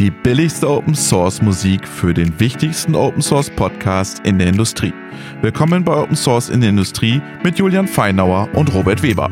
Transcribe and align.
die 0.00 0.10
billigste 0.10 0.66
Open 0.66 0.94
Source 0.94 1.42
Musik 1.42 1.86
für 1.86 2.14
den 2.14 2.40
wichtigsten 2.40 2.94
Open 2.94 3.20
Source 3.20 3.50
Podcast 3.50 4.20
in 4.20 4.38
der 4.38 4.48
Industrie. 4.48 4.94
Willkommen 5.42 5.84
bei 5.84 5.94
Open 5.94 6.16
Source 6.16 6.48
in 6.48 6.62
der 6.62 6.70
Industrie 6.70 7.20
mit 7.44 7.58
Julian 7.58 7.86
Feinauer 7.86 8.48
und 8.54 8.72
Robert 8.72 9.02
Weber. 9.02 9.30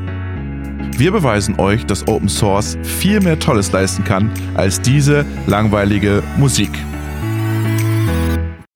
Wir 0.94 1.10
beweisen 1.10 1.58
euch, 1.58 1.86
dass 1.86 2.06
Open 2.06 2.28
Source 2.28 2.76
viel 2.82 3.20
mehr 3.20 3.38
Tolles 3.38 3.72
leisten 3.72 4.04
kann 4.04 4.30
als 4.56 4.78
diese 4.82 5.24
langweilige 5.46 6.22
Musik. 6.36 6.70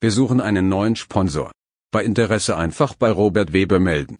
Wir 0.00 0.12
suchen 0.12 0.40
einen 0.40 0.70
neuen 0.70 0.96
Sponsor. 0.96 1.50
Bei 1.90 2.02
Interesse 2.02 2.56
einfach 2.56 2.94
bei 2.94 3.10
Robert 3.10 3.52
Weber 3.52 3.78
melden. 3.78 4.16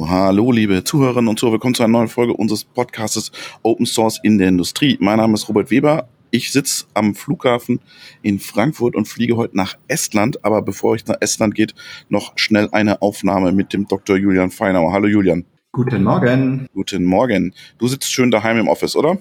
Hallo, 0.00 0.52
liebe 0.52 0.84
Zuhörerinnen 0.84 1.26
und 1.26 1.40
Zuhörer, 1.40 1.54
willkommen 1.54 1.74
zu 1.74 1.82
einer 1.82 1.90
neuen 1.90 2.08
Folge 2.08 2.34
unseres 2.34 2.62
Podcasts 2.62 3.32
Open 3.64 3.84
Source 3.84 4.20
in 4.22 4.38
der 4.38 4.46
Industrie. 4.46 4.96
Mein 5.00 5.16
Name 5.16 5.34
ist 5.34 5.48
Robert 5.48 5.72
Weber. 5.72 6.08
Ich 6.30 6.52
sitze 6.52 6.84
am 6.94 7.14
Flughafen 7.14 7.80
in 8.22 8.38
Frankfurt 8.38 8.94
und 8.94 9.08
fliege 9.08 9.36
heute 9.36 9.56
nach 9.56 9.76
Estland. 9.88 10.44
Aber 10.44 10.62
bevor 10.62 10.94
ich 10.94 11.06
nach 11.06 11.16
Estland 11.20 11.54
geht, 11.54 11.74
noch 12.08 12.32
schnell 12.36 12.68
eine 12.72 13.02
Aufnahme 13.02 13.52
mit 13.52 13.72
dem 13.72 13.88
Dr. 13.88 14.16
Julian 14.16 14.50
Feinauer. 14.50 14.92
Hallo, 14.92 15.08
Julian. 15.08 15.44
Guten 15.72 16.02
Morgen. 16.02 16.66
Guten 16.74 17.04
Morgen. 17.04 17.54
Du 17.78 17.88
sitzt 17.88 18.12
schön 18.12 18.30
daheim 18.30 18.58
im 18.58 18.68
Office, 18.68 18.96
oder? 18.96 19.18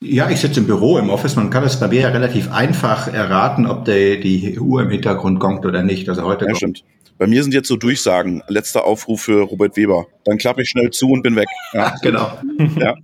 Ja, 0.00 0.28
ich 0.30 0.40
sitze 0.40 0.60
im 0.60 0.66
Büro 0.66 0.98
im 0.98 1.10
Office. 1.10 1.36
Man 1.36 1.50
kann 1.50 1.64
es 1.64 1.78
bei 1.78 1.88
mir 1.88 2.00
ja 2.00 2.08
relativ 2.08 2.50
einfach 2.50 3.12
erraten, 3.12 3.66
ob 3.66 3.84
die, 3.84 4.18
die 4.20 4.58
Uhr 4.58 4.82
im 4.82 4.90
Hintergrund 4.90 5.38
gongt 5.38 5.64
oder 5.64 5.82
nicht. 5.82 6.08
Also 6.08 6.24
heute. 6.24 6.46
Ja, 6.46 6.54
stimmt. 6.54 6.82
Bei 7.18 7.26
mir 7.26 7.42
sind 7.42 7.54
jetzt 7.54 7.68
so 7.68 7.76
Durchsagen. 7.76 8.42
Letzter 8.48 8.84
Aufruf 8.84 9.22
für 9.22 9.42
Robert 9.42 9.76
Weber. 9.76 10.06
Dann 10.24 10.38
klappe 10.38 10.62
ich 10.62 10.70
schnell 10.70 10.90
zu 10.90 11.08
und 11.08 11.22
bin 11.22 11.36
weg. 11.36 11.46
Ja, 11.72 11.94
genau. 12.02 12.32
Ja. 12.80 12.94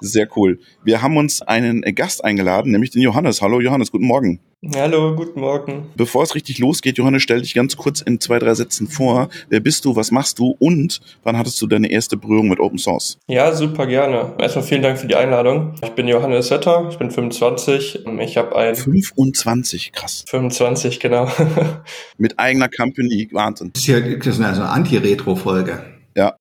Sehr 0.00 0.28
cool. 0.36 0.58
Wir 0.84 1.02
haben 1.02 1.16
uns 1.16 1.42
einen 1.42 1.82
Gast 1.94 2.24
eingeladen, 2.24 2.72
nämlich 2.72 2.90
den 2.90 3.02
Johannes. 3.02 3.42
Hallo 3.42 3.60
Johannes, 3.60 3.90
guten 3.90 4.06
Morgen. 4.06 4.40
Hallo, 4.74 5.14
guten 5.14 5.40
Morgen. 5.40 5.90
Bevor 5.96 6.22
es 6.22 6.34
richtig 6.34 6.58
losgeht, 6.58 6.98
Johannes, 6.98 7.22
stell 7.22 7.42
dich 7.42 7.54
ganz 7.54 7.76
kurz 7.76 8.00
in 8.00 8.20
zwei, 8.20 8.38
drei 8.38 8.54
Sätzen 8.54 8.88
vor. 8.88 9.28
Wer 9.48 9.60
bist 9.60 9.84
du, 9.84 9.94
was 9.94 10.10
machst 10.10 10.38
du 10.38 10.56
und 10.58 11.00
wann 11.22 11.36
hattest 11.36 11.60
du 11.60 11.66
deine 11.66 11.90
erste 11.90 12.16
Berührung 12.16 12.48
mit 12.48 12.58
Open 12.58 12.78
Source? 12.78 13.18
Ja, 13.28 13.54
super 13.54 13.86
gerne. 13.86 14.34
Erstmal 14.38 14.64
vielen 14.64 14.82
Dank 14.82 14.98
für 14.98 15.06
die 15.06 15.14
Einladung. 15.14 15.74
Ich 15.84 15.90
bin 15.90 16.08
Johannes 16.08 16.48
Setter, 16.48 16.88
ich 16.90 16.96
bin 16.96 17.10
25. 17.10 18.06
Ich 18.20 18.36
habe 18.38 18.56
ein... 18.56 18.74
25, 18.74 19.92
krass. 19.92 20.24
25, 20.26 21.00
genau. 21.00 21.30
mit 22.16 22.38
eigener 22.38 22.68
Company, 22.68 23.28
Wahnsinn. 23.32 23.72
Das 23.74 23.82
ist 23.82 23.88
ja 23.88 24.00
das 24.00 24.26
ist 24.26 24.40
eine 24.40 24.68
Anti-Retro-Folge. 24.68 25.84
Ja. 26.16 26.34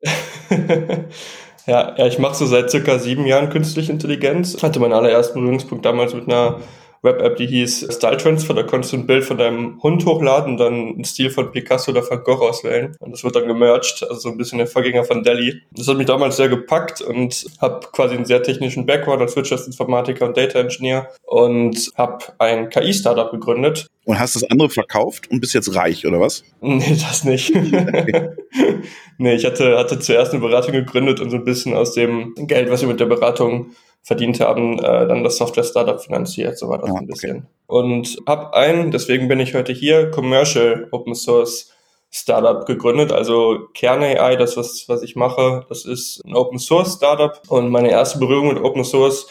Ja, 1.65 1.95
ja 1.97 2.07
ich 2.07 2.19
mache 2.19 2.35
so 2.35 2.45
seit 2.45 2.69
circa 2.69 2.99
sieben 2.99 3.25
Jahren 3.25 3.49
künstliche 3.49 3.91
Intelligenz. 3.91 4.53
Ich 4.55 4.63
hatte 4.63 4.79
meinen 4.79 4.93
allerersten 4.93 5.39
Berührungspunkt 5.39 5.85
damals 5.85 6.13
mit 6.13 6.27
einer 6.27 6.59
Web-App, 7.05 7.37
die 7.37 7.47
hieß 7.47 7.87
Style 7.91 8.17
Transfer. 8.17 8.53
Da 8.53 8.63
konntest 8.63 8.91
du 8.91 8.97
ein 8.97 9.07
Bild 9.07 9.23
von 9.23 9.37
deinem 9.37 9.81
Hund 9.81 10.05
hochladen, 10.05 10.57
dann 10.57 10.73
einen 10.73 11.05
Stil 11.05 11.29
von 11.29 11.51
Picasso 11.51 11.91
oder 11.91 12.07
Van 12.09 12.23
Gogh 12.23 12.45
auswählen. 12.45 12.95
Und 12.99 13.11
das 13.11 13.23
wird 13.23 13.35
dann 13.35 13.47
gemerged, 13.47 14.03
also 14.03 14.15
so 14.19 14.29
ein 14.29 14.37
bisschen 14.37 14.57
der 14.57 14.67
Vorgänger 14.67 15.05
von 15.05 15.23
Delhi. 15.23 15.61
Das 15.71 15.87
hat 15.87 15.97
mich 15.97 16.07
damals 16.07 16.35
sehr 16.35 16.49
gepackt 16.49 17.01
und 17.01 17.45
habe 17.61 17.87
quasi 17.93 18.15
einen 18.15 18.25
sehr 18.25 18.43
technischen 18.43 18.85
Background 18.85 19.21
als 19.21 19.35
Wirtschaftsinformatiker 19.35 20.25
und 20.25 20.35
Data 20.35 20.59
Engineer 20.59 21.09
und 21.23 21.91
habe 21.95 22.25
ein 22.39 22.69
KI-Startup 22.69 23.31
gegründet. 23.31 23.87
Und 24.05 24.19
hast 24.19 24.35
das 24.35 24.43
andere 24.43 24.69
verkauft 24.69 25.31
und 25.31 25.39
bist 25.39 25.55
jetzt 25.55 25.73
reich, 25.73 26.05
oder 26.05 26.19
was? 26.19 26.43
Nee, 26.61 26.95
das 27.01 27.23
nicht. 27.23 27.55
nee, 29.17 29.33
ich 29.33 29.45
hatte, 29.45 29.77
hatte 29.77 29.99
zuerst 29.99 30.31
eine 30.31 30.41
Beratung 30.41 30.73
gegründet 30.73 31.19
und 31.19 31.31
so 31.31 31.37
ein 31.37 31.43
bisschen 31.43 31.73
aus 31.73 31.93
dem 31.93 32.33
Geld, 32.35 32.69
was 32.69 32.81
wir 32.81 32.87
mit 32.87 32.99
der 32.99 33.07
Beratung 33.07 33.71
verdient 34.05 34.39
haben, 34.39 34.77
äh, 34.77 35.07
dann 35.07 35.23
das 35.23 35.37
Software-Startup 35.37 35.99
finanziert, 35.99 36.59
so 36.59 36.69
war 36.69 36.77
das 36.77 36.91
ah, 36.91 36.99
ein 36.99 37.07
bisschen. 37.07 37.37
Okay. 37.37 37.47
Und 37.65 38.17
habe 38.27 38.53
ein, 38.53 38.91
deswegen 38.91 39.27
bin 39.27 39.39
ich 39.39 39.55
heute 39.55 39.73
hier, 39.73 40.11
Commercial 40.11 40.87
Open 40.91 41.15
Source 41.15 41.71
Startup 42.11 42.65
gegründet, 42.67 43.11
also 43.11 43.67
Kern 43.73 44.03
AI, 44.03 44.35
das 44.35 44.55
was, 44.57 44.85
was 44.87 45.01
ich 45.01 45.15
mache, 45.15 45.65
das 45.69 45.85
ist 45.85 46.21
ein 46.23 46.35
Open 46.35 46.59
Source 46.59 46.93
Startup 46.93 47.41
und 47.47 47.69
meine 47.71 47.89
erste 47.89 48.19
Berührung 48.19 48.49
mit 48.49 48.63
Open 48.63 48.83
Source 48.83 49.25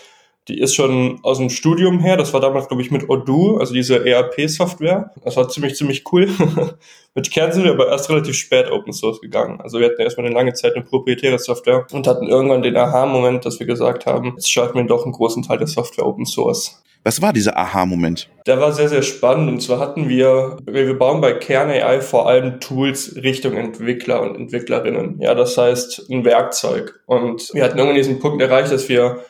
die 0.49 0.61
ist 0.61 0.75
schon 0.75 1.21
aus 1.23 1.39
dem 1.39 1.49
Studium 1.49 2.01
her. 2.01 2.17
Das 2.17 2.33
war 2.35 2.41
damals, 2.41 2.69
glaube 2.69 2.83
ich, 2.83 2.91
mit 2.91 3.09
Odoo, 3.09 3.57
also 3.57 3.73
diese 3.73 4.07
ERP-Software. 4.07 5.11
Das 5.25 5.37
war 5.37 5.49
ziemlich, 5.49 5.75
ziemlich 5.77 6.05
cool. 6.13 6.29
mit 7.15 7.31
Kern 7.31 7.53
sind 7.53 7.65
wir 7.65 7.73
aber 7.73 7.89
erst 7.89 8.11
relativ 8.11 8.37
spät 8.37 8.71
Open 8.71 8.93
Source 8.93 9.21
gegangen. 9.21 9.61
Also 9.61 9.79
wir 9.81 9.87
hatten 9.87 10.03
erstmal 10.03 10.27
eine 10.27 10.35
lange 10.35 10.53
Zeit 10.53 10.75
eine 10.75 10.85
proprietäre 10.85 11.39
Software 11.39 11.87
und 11.93 12.07
hatten 12.07 12.29
irgendwann 12.29 12.63
den 12.63 12.77
Aha-Moment, 12.77 13.47
dass 13.47 13.59
wir 13.59 13.67
gesagt 13.67 14.07
haben, 14.07 14.35
jetzt 14.37 14.51
schalten 14.51 14.75
wir 14.75 14.85
doch 14.85 15.05
einen 15.05 15.13
großen 15.13 15.43
Teil 15.43 15.59
der 15.59 15.67
Software 15.67 16.07
Open 16.07 16.27
Source. 16.27 16.83
Was 17.07 17.21
war 17.21 17.35
dieser 17.35 17.59
Aha-Moment? 17.59 18.31
Der 18.47 18.61
war 18.61 18.73
sehr, 18.73 18.89
sehr 18.89 19.03
spannend. 19.03 19.51
Und 19.51 19.61
zwar 19.61 19.79
hatten 19.79 20.09
wir, 20.09 20.57
wir 20.65 20.99
bauen 20.99 21.21
bei 21.21 21.35
Kern 21.35 21.69
AI 21.69 22.01
vor 22.01 22.27
allem 22.27 22.61
Tools 22.61 23.17
Richtung 23.17 23.55
Entwickler 23.55 24.23
und 24.23 24.37
Entwicklerinnen. 24.37 25.21
Ja, 25.21 25.35
das 25.35 25.57
heißt 25.57 26.07
ein 26.11 26.25
Werkzeug. 26.25 27.01
Und 27.05 27.51
wir 27.53 27.63
hatten 27.63 27.77
irgendwann 27.77 27.97
diesen 27.97 28.21
Punkt 28.21 28.41
erreicht, 28.41 28.73
dass 28.73 28.89
wir 28.89 29.23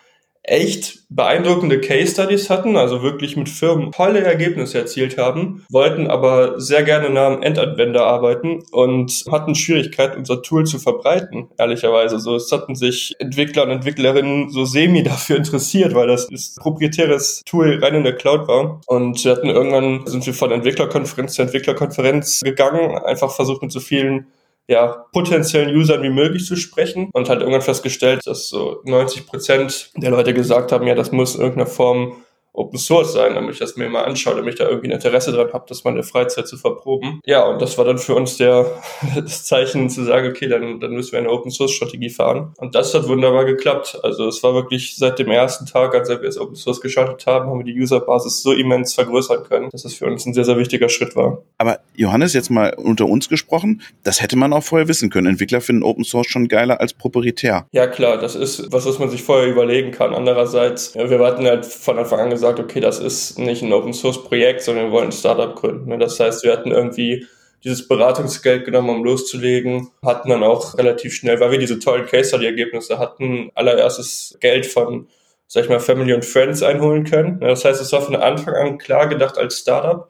echt 0.45 1.05
beeindruckende 1.09 1.81
Case 1.81 2.13
Studies 2.13 2.51
hatten, 2.51 2.77
also 2.77 3.03
wirklich 3.03 3.37
mit 3.37 3.49
Firmen 3.49 3.93
tolle 3.93 4.23
Ergebnisse 4.23 4.79
erzielt 4.79 5.17
haben, 5.17 5.65
wollten 5.71 6.07
aber 6.07 6.61
sehr 6.61 6.83
gerne 6.83 7.09
nah 7.11 7.29
am 7.29 7.43
Endanwender 7.43 8.07
arbeiten 8.07 8.63
und 8.71 9.25
hatten 9.31 9.55
Schwierigkeiten, 9.55 10.19
unser 10.19 10.43
Tool 10.43 10.67
zu 10.67 10.79
verbreiten, 10.79 11.49
ehrlicherweise. 11.59 12.19
So, 12.19 12.37
es 12.37 12.53
hatten 12.53 12.75
sich 12.75 13.15
Entwickler 13.19 13.65
und 13.65 13.71
Entwicklerinnen 13.71 14.51
so 14.51 14.65
semi 14.65 15.03
dafür 15.05 15.37
interessiert, 15.37 15.95
weil 15.95 16.09
das 16.09 16.29
ein 16.29 16.39
proprietäres 16.61 17.43
Tool 17.47 17.79
rein 17.83 17.95
in 17.95 18.05
der 18.05 18.17
Cloud 18.17 18.47
war. 18.47 18.81
Und 18.87 19.25
wir 19.25 19.33
hatten 19.33 19.49
irgendwann, 19.49 20.07
sind 20.07 20.27
wir 20.27 20.35
von 20.35 20.53
Entwicklerkonferenz 20.53 21.35
zu 21.35 21.43
Entwicklerkonferenz 21.43 22.41
gegangen, 22.43 22.99
einfach 22.99 23.31
versucht 23.31 23.63
mit 23.63 23.73
so 23.73 23.81
vielen 23.81 24.27
ja, 24.67 25.05
potenziellen 25.13 25.75
Usern 25.77 26.03
wie 26.03 26.11
möglich 26.11 26.47
zu 26.47 26.57
sprechen 26.57 27.11
und 27.13 27.29
halt 27.29 27.41
irgendwann 27.41 27.63
festgestellt, 27.63 28.23
dass 28.25 28.49
so 28.49 28.81
90 28.85 29.27
Prozent 29.27 29.91
der 29.97 30.11
Leute 30.11 30.33
gesagt 30.33 30.73
haben, 30.73 30.87
ja, 30.87 30.95
das 30.95 31.13
muss 31.13 31.35
in 31.35 31.43
irgendeiner 31.43 31.67
Form 31.67 32.24
Open 32.55 32.79
Source 32.79 33.13
sein, 33.13 33.35
damit 33.35 33.55
ich 33.55 33.59
das 33.59 33.77
mir 33.77 33.89
mal 33.89 34.05
anschaue, 34.05 34.37
damit 34.37 34.55
ich 34.55 34.59
da 34.59 34.69
irgendwie 34.69 34.89
ein 34.89 34.93
Interesse 34.93 35.33
dran 35.33 35.53
habe, 35.53 35.65
das 35.69 35.83
mal 35.83 35.91
in 35.91 35.97
der 35.97 36.05
Freizeit 36.05 36.47
zu 36.47 36.57
verproben. 36.57 37.21
Ja, 37.27 37.43
und 37.45 37.61
das 37.61 37.77
war 37.77 37.85
dann 37.85 37.99
für 37.99 38.15
uns 38.15 38.37
der, 38.37 38.67
das 39.15 39.45
Zeichen 39.45 39.91
zu 39.91 40.05
sagen, 40.05 40.29
okay, 40.29 40.49
dann, 40.49 40.79
dann 40.79 40.93
müssen 40.93 41.13
wir 41.13 41.19
eine 41.19 41.31
Open 41.31 41.51
Source 41.51 41.73
Strategie 41.73 42.11
fahren. 42.11 42.55
Und 42.59 42.77
das 42.77 42.95
hat 42.95 43.09
wunderbar 43.09 43.45
geklappt. 43.45 43.99
Also 44.03 44.29
es 44.29 44.43
war 44.45 44.55
wirklich 44.55 44.97
seit 44.97 45.19
dem 45.19 45.31
ersten 45.31 45.67
Tag, 45.67 45.95
als 45.95 46.09
wir 46.09 46.23
es 46.23 46.39
Open 46.39 46.55
Source 46.55 46.81
gestartet 46.81 47.27
haben, 47.27 47.51
haben 47.51 47.59
wir 47.59 47.73
die 47.73 47.79
Userbasis 47.79 48.43
so 48.43 48.53
immens 48.53 48.95
vergrößern 48.95 49.43
können, 49.43 49.71
dass 49.71 49.83
das 49.83 49.95
für 49.95 50.07
uns 50.07 50.25
ein 50.25 50.33
sehr, 50.33 50.45
sehr 50.45 50.57
wichtiger 50.57 50.89
Schritt 50.89 51.17
war. 51.17 51.43
Aber 51.59 51.81
Johannes, 51.97 52.35
jetzt 52.35 52.51
mal 52.51 52.75
unter 52.75 53.07
uns 53.07 53.29
gesprochen, 53.29 53.83
das 54.05 54.23
hätte 54.23 54.37
man 54.37 54.53
auch 54.53 54.63
vorher 54.63 54.87
wissen 54.87 55.11
können. 55.11 55.27
Entwickler 55.27 55.61
finden 55.61 55.83
Open 55.83 56.05
Source 56.05 56.29
schon 56.29 56.47
geiler 56.47 56.81
als 56.81 56.93
proprietär. 56.93 57.67
Ja, 57.73 57.89
klar, 57.89 58.19
das 58.19 58.37
ist 58.37 58.73
was, 58.73 58.87
was 58.87 59.01
man 59.01 59.11
sich 59.11 59.23
vorher 59.23 59.49
überlegen 59.49 59.91
kann. 59.91 60.15
Andererseits, 60.15 60.95
wir 60.95 61.19
hatten 61.19 61.45
halt 61.47 61.67
von 61.67 61.99
Anfang 61.99 62.21
an 62.21 62.31
gesagt, 62.31 62.44
gesagt, 62.45 62.61
okay, 62.61 62.81
das 62.81 62.99
ist 62.99 63.39
nicht 63.39 63.63
ein 63.63 63.73
Open 63.73 63.95
Source 63.95 64.23
Projekt, 64.23 64.63
sondern 64.63 64.87
wir 64.87 64.93
wollen 64.93 65.09
ein 65.09 65.13
Startup 65.13 65.55
gründen. 65.55 65.89
Ne? 65.89 65.99
Das 65.99 66.21
heißt, 66.21 66.45
wir 66.45 66.53
hatten 66.53 66.71
irgendwie 66.71 67.27
dieses 67.63 67.89
Beratungsgeld 67.89 68.67
genommen, 68.67 68.91
um 68.91 69.05
loszulegen, 69.05 69.89
hatten 70.05 70.29
dann 70.29 70.43
auch 70.43 70.77
relativ 70.77 71.15
schnell, 71.15 71.41
weil 71.41 71.51
wir 71.51 71.59
diese 71.59 71.79
tollen 71.79 72.05
Case 72.05 72.29
Study 72.29 72.45
Ergebnisse 72.45 72.99
hatten, 72.99 73.51
allererstes 73.55 74.37
Geld 74.41 74.67
von, 74.67 75.09
sag 75.47 75.65
ich 75.65 75.71
mal, 75.71 75.81
Family 75.81 76.13
und 76.13 76.27
Friends 76.27 76.63
einholen 76.63 77.05
können. 77.05 77.39
Ne? 77.39 77.49
Das 77.49 77.65
heißt, 77.65 77.81
es 77.81 77.91
war 77.93 78.03
von 78.03 78.17
Anfang 78.17 78.55
an 78.55 78.77
klar 78.79 79.09
gedacht 79.09 79.39
als 79.39 79.59
Startup 79.59 80.09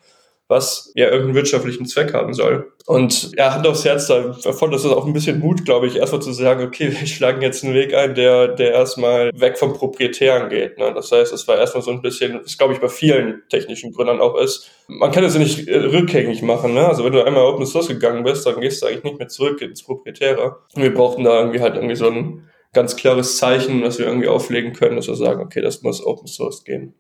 was 0.49 0.93
ja 0.95 1.07
irgendeinen 1.07 1.35
wirtschaftlichen 1.35 1.87
Zweck 1.87 2.13
haben 2.13 2.35
soll. 2.35 2.71
Und 2.87 3.33
er 3.37 3.55
hat 3.55 3.67
aufs 3.67 3.85
Herz 3.85 4.09
davon, 4.09 4.71
dass 4.71 4.85
es 4.85 4.93
auch 4.93 5.07
ein 5.07 5.15
bisschen 5.15 5.41
Mut, 5.41 5.65
glaube 5.65 5.87
ich, 5.87 5.97
erstmal 5.97 6.21
zu 6.21 6.33
sagen, 6.33 6.67
okay, 6.67 6.93
wir 7.01 7.07
schlagen 7.07 7.41
jetzt 7.41 7.65
einen 7.65 7.75
Weg 7.75 7.95
ein, 7.95 8.15
der, 8.15 8.49
der 8.49 8.73
erstmal 8.73 9.31
weg 9.35 9.59
vom 9.59 9.73
Proprietären 9.73 10.51
geht. 10.51 10.79
Ne? 10.79 10.93
Das 10.95 11.11
heißt, 11.11 11.33
es 11.33 11.49
war 11.49 11.57
erstmal 11.57 11.83
so 11.83 11.91
ein 11.91 12.03
bisschen, 12.03 12.41
was 12.43 12.59
glaube 12.59 12.75
ich 12.75 12.81
bei 12.81 12.89
vielen 12.89 13.43
technischen 13.49 13.93
Gründern 13.93 14.21
auch 14.21 14.37
ist, 14.37 14.71
man 14.87 15.13
kann 15.13 15.25
es 15.25 15.35
ja 15.35 15.41
nicht 15.41 15.67
äh, 15.67 15.79
rückgängig 15.79 16.43
machen. 16.43 16.75
Ne? 16.75 16.87
Also 16.87 17.05
wenn 17.05 17.13
du 17.13 17.25
einmal 17.25 17.45
Open 17.45 17.65
Source 17.65 17.89
gegangen 17.89 18.23
bist, 18.23 18.45
dann 18.45 18.61
gehst 18.61 18.83
du 18.83 18.87
eigentlich 18.87 19.05
nicht 19.05 19.19
mehr 19.19 19.29
zurück 19.29 19.63
ins 19.63 19.83
Proprietäre. 19.83 20.59
Und 20.75 20.83
wir 20.83 20.93
brauchten 20.93 21.25
da 21.25 21.39
irgendwie 21.39 21.61
halt 21.61 21.77
irgendwie 21.77 21.97
so 21.97 22.09
ein 22.09 22.51
ganz 22.75 22.97
klares 22.97 23.39
Zeichen, 23.39 23.83
was 23.83 23.99
wir 23.99 24.07
irgendwie 24.07 24.29
auflegen 24.29 24.75
können, 24.75 24.97
dass 24.97 25.09
wir 25.09 25.15
sagen, 25.15 25.41
okay, 25.41 25.63
das 25.63 25.83
muss 25.83 26.05
Open 26.05 26.27
Source 26.27 26.65
gehen. 26.65 26.95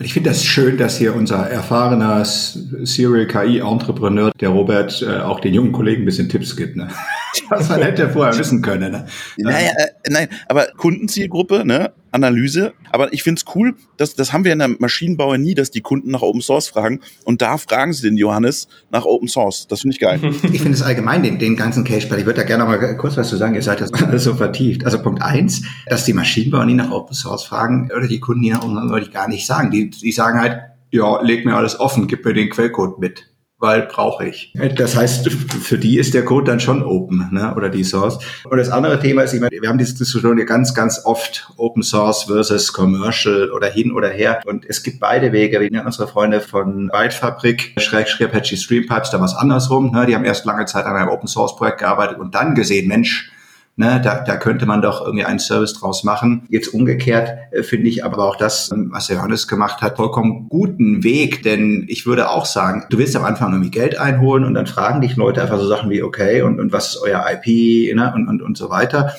Ich 0.00 0.12
finde 0.12 0.30
das 0.30 0.44
schön, 0.44 0.78
dass 0.78 0.96
hier 0.96 1.16
unser 1.16 1.50
erfahrener 1.50 2.24
Serial 2.24 3.26
KI-Entrepreneur, 3.26 4.30
der 4.40 4.50
Robert, 4.50 5.02
äh, 5.02 5.18
auch 5.18 5.40
den 5.40 5.54
jungen 5.54 5.72
Kollegen 5.72 6.02
ein 6.02 6.04
bisschen 6.04 6.28
Tipps 6.28 6.56
gibt. 6.56 6.76
Ne? 6.76 6.86
Was 7.48 7.68
man 7.68 7.82
hätte 7.82 8.08
vorher 8.08 8.38
wissen 8.38 8.62
können. 8.62 8.92
Ne? 8.92 9.06
Naja, 9.38 9.72
äh, 9.76 9.88
nein, 10.08 10.28
aber 10.46 10.68
Kundenzielgruppe, 10.76 11.66
ne? 11.66 11.90
Analyse. 12.10 12.72
Aber 12.90 13.12
ich 13.12 13.22
finde 13.22 13.40
es 13.40 13.54
cool, 13.54 13.74
dass, 13.96 14.14
das 14.14 14.32
haben 14.32 14.44
wir 14.44 14.52
in 14.52 14.58
der 14.58 14.68
Maschinenbauer 14.68 15.38
nie, 15.38 15.54
dass 15.54 15.70
die 15.70 15.80
Kunden 15.80 16.10
nach 16.10 16.22
Open 16.22 16.40
Source 16.40 16.68
fragen. 16.68 17.00
Und 17.24 17.42
da 17.42 17.58
fragen 17.58 17.92
sie 17.92 18.02
den 18.02 18.16
Johannes 18.16 18.68
nach 18.90 19.04
Open 19.04 19.28
Source. 19.28 19.66
Das 19.68 19.82
finde 19.82 19.94
ich 19.94 20.00
geil. 20.00 20.20
Ich 20.50 20.62
finde 20.62 20.76
es 20.76 20.82
allgemein, 20.82 21.22
den, 21.22 21.38
den 21.38 21.56
ganzen 21.56 21.84
Case, 21.84 22.06
ich 22.06 22.10
würde 22.10 22.34
da 22.34 22.42
gerne 22.42 22.64
noch 22.64 22.70
mal 22.70 22.96
kurz 22.96 23.16
was 23.16 23.28
zu 23.28 23.36
sagen. 23.36 23.54
Ihr 23.54 23.62
seid 23.62 23.80
das 23.80 23.92
alles 24.02 24.24
so 24.24 24.34
vertieft. 24.34 24.84
Also 24.84 25.02
Punkt 25.02 25.22
eins, 25.22 25.62
dass 25.86 26.04
die 26.04 26.12
Maschinenbauer 26.12 26.64
nie 26.64 26.74
nach 26.74 26.90
Open 26.90 27.14
Source 27.14 27.44
fragen 27.44 27.90
oder 27.94 28.08
die 28.08 28.20
Kunden 28.20 28.40
nie 28.40 28.50
nach 28.50 28.62
Open 28.62 28.76
Source, 28.76 28.90
würde 28.90 29.06
ich 29.06 29.12
gar 29.12 29.28
nicht 29.28 29.46
sagen. 29.46 29.70
Die, 29.70 29.90
die 29.90 30.12
sagen 30.12 30.40
halt, 30.40 30.60
ja, 30.90 31.20
leg 31.22 31.44
mir 31.44 31.54
alles 31.54 31.78
offen, 31.78 32.08
gib 32.08 32.24
mir 32.24 32.32
den 32.32 32.48
Quellcode 32.48 32.98
mit 32.98 33.26
weil 33.58 33.82
brauche 33.82 34.26
ich. 34.26 34.52
Das 34.76 34.96
heißt, 34.96 35.28
für 35.30 35.78
die 35.78 35.98
ist 35.98 36.14
der 36.14 36.24
Code 36.24 36.46
dann 36.46 36.60
schon 36.60 36.82
open, 36.82 37.28
ne? 37.32 37.54
oder 37.56 37.68
die 37.68 37.82
Source. 37.82 38.18
Und 38.48 38.58
das 38.58 38.70
andere 38.70 39.00
Thema 39.00 39.22
ist, 39.22 39.32
ich 39.34 39.40
meine, 39.40 39.60
wir 39.60 39.68
haben 39.68 39.78
diese 39.78 39.96
Diskussion 39.96 40.38
ja 40.38 40.44
ganz, 40.44 40.74
ganz 40.74 41.04
oft, 41.04 41.50
Open 41.56 41.82
Source 41.82 42.24
versus 42.24 42.72
Commercial 42.72 43.50
oder 43.50 43.68
hin 43.68 43.92
oder 43.92 44.08
her. 44.10 44.40
Und 44.46 44.64
es 44.66 44.82
gibt 44.82 45.00
beide 45.00 45.32
Wege. 45.32 45.60
Wie 45.60 45.76
unsere 45.78 46.06
Freunde 46.06 46.40
von 46.40 46.88
Bytefabrik, 46.88 47.74
Schrägstrich 47.78 48.28
Apache 48.28 48.56
Streampipes, 48.56 49.10
da 49.10 49.18
war 49.18 49.26
es 49.26 49.34
andersrum. 49.34 49.90
Ne? 49.90 50.06
Die 50.06 50.14
haben 50.14 50.24
erst 50.24 50.44
lange 50.44 50.64
Zeit 50.66 50.86
an 50.86 50.94
einem 50.94 51.08
Open 51.08 51.26
Source 51.26 51.56
Projekt 51.56 51.78
gearbeitet 51.78 52.18
und 52.18 52.34
dann 52.34 52.54
gesehen, 52.54 52.86
Mensch, 52.86 53.32
Ne, 53.80 54.00
da, 54.02 54.24
da 54.24 54.36
könnte 54.36 54.66
man 54.66 54.82
doch 54.82 55.02
irgendwie 55.02 55.24
einen 55.24 55.38
Service 55.38 55.72
draus 55.72 56.02
machen. 56.02 56.42
Jetzt 56.48 56.74
umgekehrt 56.74 57.38
äh, 57.52 57.62
finde 57.62 57.88
ich 57.88 58.04
aber 58.04 58.18
auch 58.24 58.34
das, 58.34 58.72
ähm, 58.72 58.88
was 58.90 59.06
der 59.06 59.18
Johannes 59.18 59.46
gemacht 59.46 59.82
hat, 59.82 59.98
vollkommen 59.98 60.48
guten 60.48 61.04
Weg. 61.04 61.44
Denn 61.44 61.84
ich 61.86 62.04
würde 62.04 62.28
auch 62.28 62.44
sagen, 62.44 62.86
du 62.90 62.98
willst 62.98 63.14
am 63.14 63.24
Anfang 63.24 63.52
irgendwie 63.52 63.70
Geld 63.70 63.96
einholen 63.96 64.42
und 64.42 64.54
dann 64.54 64.66
fragen 64.66 65.00
dich 65.00 65.14
Leute 65.14 65.42
einfach 65.42 65.60
so 65.60 65.68
Sachen 65.68 65.90
wie, 65.90 66.02
okay, 66.02 66.42
und, 66.42 66.58
und 66.58 66.72
was 66.72 66.96
ist 66.96 67.02
euer 67.02 67.24
IP 67.30 67.94
ne, 67.94 68.12
und, 68.16 68.26
und, 68.26 68.42
und 68.42 68.58
so 68.58 68.68
weiter 68.68 69.14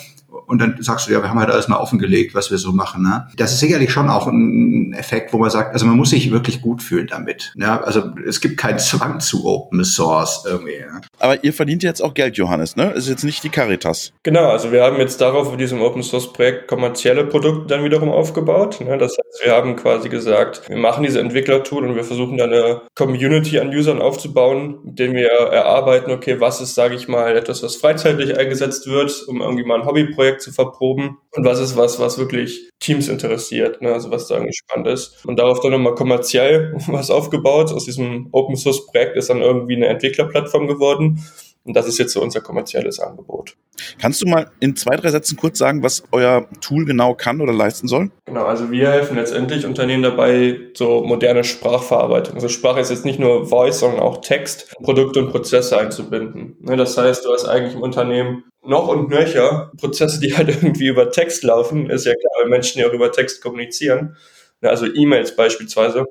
und 0.49 0.59
dann 0.59 0.77
sagst 0.79 1.07
du, 1.07 1.13
ja, 1.13 1.21
wir 1.21 1.29
haben 1.29 1.39
halt 1.39 1.51
alles 1.51 1.67
mal 1.67 1.77
offengelegt, 1.77 2.33
was 2.33 2.49
wir 2.49 2.57
so 2.57 2.71
machen. 2.71 3.03
Ne? 3.03 3.27
Das 3.37 3.53
ist 3.53 3.59
sicherlich 3.59 3.91
schon 3.91 4.09
auch 4.09 4.25
ein 4.25 4.93
Effekt, 4.93 5.31
wo 5.31 5.37
man 5.37 5.51
sagt, 5.51 5.73
also 5.73 5.85
man 5.85 5.95
muss 5.95 6.09
sich 6.09 6.31
wirklich 6.31 6.59
gut 6.61 6.81
fühlen 6.81 7.05
damit. 7.05 7.53
Ja? 7.55 7.81
Also 7.81 8.15
es 8.27 8.41
gibt 8.41 8.57
keinen 8.57 8.79
Zwang 8.79 9.19
zu 9.19 9.45
Open 9.45 9.85
Source 9.85 10.45
irgendwie. 10.47 10.79
Ja? 10.79 11.01
Aber 11.19 11.43
ihr 11.43 11.53
verdient 11.53 11.83
jetzt 11.83 12.01
auch 12.01 12.15
Geld, 12.15 12.35
Johannes, 12.35 12.75
ne? 12.75 12.89
Ist 12.93 13.07
jetzt 13.07 13.23
nicht 13.23 13.43
die 13.43 13.49
Caritas. 13.49 14.11
Genau, 14.23 14.49
also 14.49 14.71
wir 14.71 14.83
haben 14.83 14.97
jetzt 14.97 15.21
darauf 15.21 15.51
in 15.51 15.59
diesem 15.59 15.83
Open 15.83 16.01
Source 16.01 16.33
Projekt 16.33 16.67
kommerzielle 16.67 17.25
Produkte 17.25 17.67
dann 17.67 17.83
wiederum 17.83 18.09
aufgebaut. 18.09 18.81
Ne? 18.81 18.97
Das 18.97 19.11
heißt, 19.11 19.45
wir 19.45 19.53
haben 19.53 19.75
quasi 19.75 20.09
gesagt, 20.09 20.67
wir 20.67 20.77
machen 20.77 21.03
diese 21.03 21.19
Entwicklertool 21.19 21.85
und 21.85 21.95
wir 21.95 22.03
versuchen 22.03 22.37
dann 22.37 22.51
eine 22.51 22.81
Community 22.95 23.59
an 23.59 23.69
Usern 23.69 24.01
aufzubauen, 24.01 24.79
mit 24.83 24.97
denen 24.97 25.13
wir 25.13 25.29
erarbeiten, 25.29 26.09
okay, 26.09 26.39
was 26.39 26.59
ist, 26.59 26.73
sage 26.73 26.95
ich 26.95 27.07
mal, 27.07 27.37
etwas, 27.37 27.61
was 27.61 27.75
freizeitlich 27.75 28.35
eingesetzt 28.35 28.87
wird, 28.87 29.27
um 29.27 29.41
irgendwie 29.41 29.63
mal 29.63 29.81
ein 29.81 29.85
Hobbyprojekt 29.85 30.38
zu 30.41 30.51
verproben 30.51 31.17
und 31.31 31.45
was 31.45 31.59
ist 31.59 31.77
was, 31.77 31.99
was 31.99 32.17
wirklich 32.17 32.69
Teams 32.79 33.07
interessiert, 33.07 33.81
ne? 33.81 33.93
also 33.93 34.11
was 34.11 34.27
da 34.27 34.35
irgendwie 34.35 34.55
spannend 34.55 34.87
ist. 34.87 35.25
Und 35.25 35.37
darauf 35.37 35.59
dann 35.59 35.71
nochmal 35.71 35.95
kommerziell 35.95 36.73
was 36.87 37.11
aufgebaut. 37.11 37.71
Aus 37.71 37.85
diesem 37.85 38.29
Open 38.31 38.55
Source 38.55 38.85
Projekt 38.87 39.15
ist 39.15 39.29
dann 39.29 39.41
irgendwie 39.41 39.75
eine 39.75 39.87
Entwicklerplattform 39.87 40.67
geworden. 40.67 41.23
Und 41.65 41.75
das 41.75 41.87
ist 41.87 41.97
jetzt 41.97 42.13
so 42.13 42.21
unser 42.21 42.41
kommerzielles 42.41 42.99
Angebot. 42.99 43.55
Kannst 43.99 44.21
du 44.21 44.27
mal 44.27 44.49
in 44.59 44.75
zwei, 44.75 44.95
drei 44.95 45.09
Sätzen 45.09 45.37
kurz 45.37 45.57
sagen, 45.57 45.83
was 45.83 46.03
euer 46.11 46.47
Tool 46.61 46.85
genau 46.85 47.13
kann 47.15 47.41
oder 47.41 47.53
leisten 47.53 47.87
soll? 47.87 48.11
Genau, 48.25 48.45
also 48.45 48.71
wir 48.71 48.91
helfen 48.91 49.15
letztendlich 49.15 49.65
Unternehmen 49.65 50.03
dabei, 50.03 50.59
so 50.73 51.03
moderne 51.03 51.43
Sprachverarbeitung. 51.43 52.35
Also 52.35 52.49
Sprache 52.49 52.79
ist 52.79 52.89
jetzt 52.89 53.05
nicht 53.05 53.19
nur 53.19 53.47
Voice, 53.47 53.79
sondern 53.79 54.01
auch 54.01 54.21
Text, 54.21 54.75
Produkte 54.83 55.19
und 55.19 55.31
Prozesse 55.31 55.77
einzubinden. 55.77 56.57
Ne, 56.61 56.77
das 56.77 56.97
heißt, 56.97 57.25
du 57.25 57.33
hast 57.33 57.45
eigentlich 57.45 57.75
im 57.75 57.81
Unternehmen 57.81 58.43
noch 58.63 58.87
und 58.87 59.09
nöcher 59.09 59.71
Prozesse, 59.77 60.19
die 60.19 60.35
halt 60.35 60.49
irgendwie 60.61 60.87
über 60.87 61.11
Text 61.11 61.43
laufen. 61.43 61.89
Ist 61.89 62.05
ja 62.05 62.13
klar, 62.13 62.31
weil 62.41 62.49
Menschen 62.49 62.79
ja 62.79 62.87
auch 62.87 62.93
über 62.93 63.11
Text 63.11 63.41
kommunizieren. 63.41 64.15
Also 64.61 64.85
E-Mails 64.85 65.35
beispielsweise. 65.35 66.05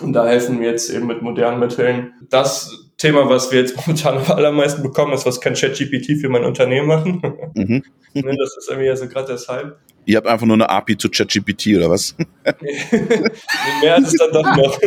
Und 0.00 0.12
da 0.12 0.26
helfen 0.26 0.60
wir 0.60 0.70
jetzt 0.70 0.90
eben 0.90 1.06
mit 1.06 1.22
modernen 1.22 1.60
Mitteln. 1.60 2.14
Das 2.28 2.87
Thema, 2.98 3.28
was 3.28 3.50
wir 3.50 3.60
jetzt 3.60 3.76
momentan 3.86 4.18
am 4.18 4.30
allermeisten 4.30 4.82
bekommen, 4.82 5.12
ist, 5.12 5.24
was 5.24 5.40
kann 5.40 5.54
ChatGPT 5.54 6.20
für 6.20 6.28
mein 6.28 6.44
Unternehmen 6.44 6.88
machen? 6.88 7.22
Mhm. 7.54 7.82
Ne, 8.14 8.34
das 8.36 8.56
ist 8.56 8.68
irgendwie 8.68 8.88
also 8.88 9.06
gerade 9.06 9.32
deshalb. 9.32 9.78
Ihr 10.06 10.16
habt 10.16 10.26
einfach 10.26 10.46
nur 10.46 10.54
eine 10.54 10.70
API 10.70 10.96
zu 10.96 11.10
ChatGPT 11.10 11.76
oder 11.76 11.90
was? 11.90 12.16
Mehr 13.82 13.94
als 13.94 14.08
es 14.08 14.14
dann 14.14 14.32
doch 14.32 14.56
noch. 14.56 14.80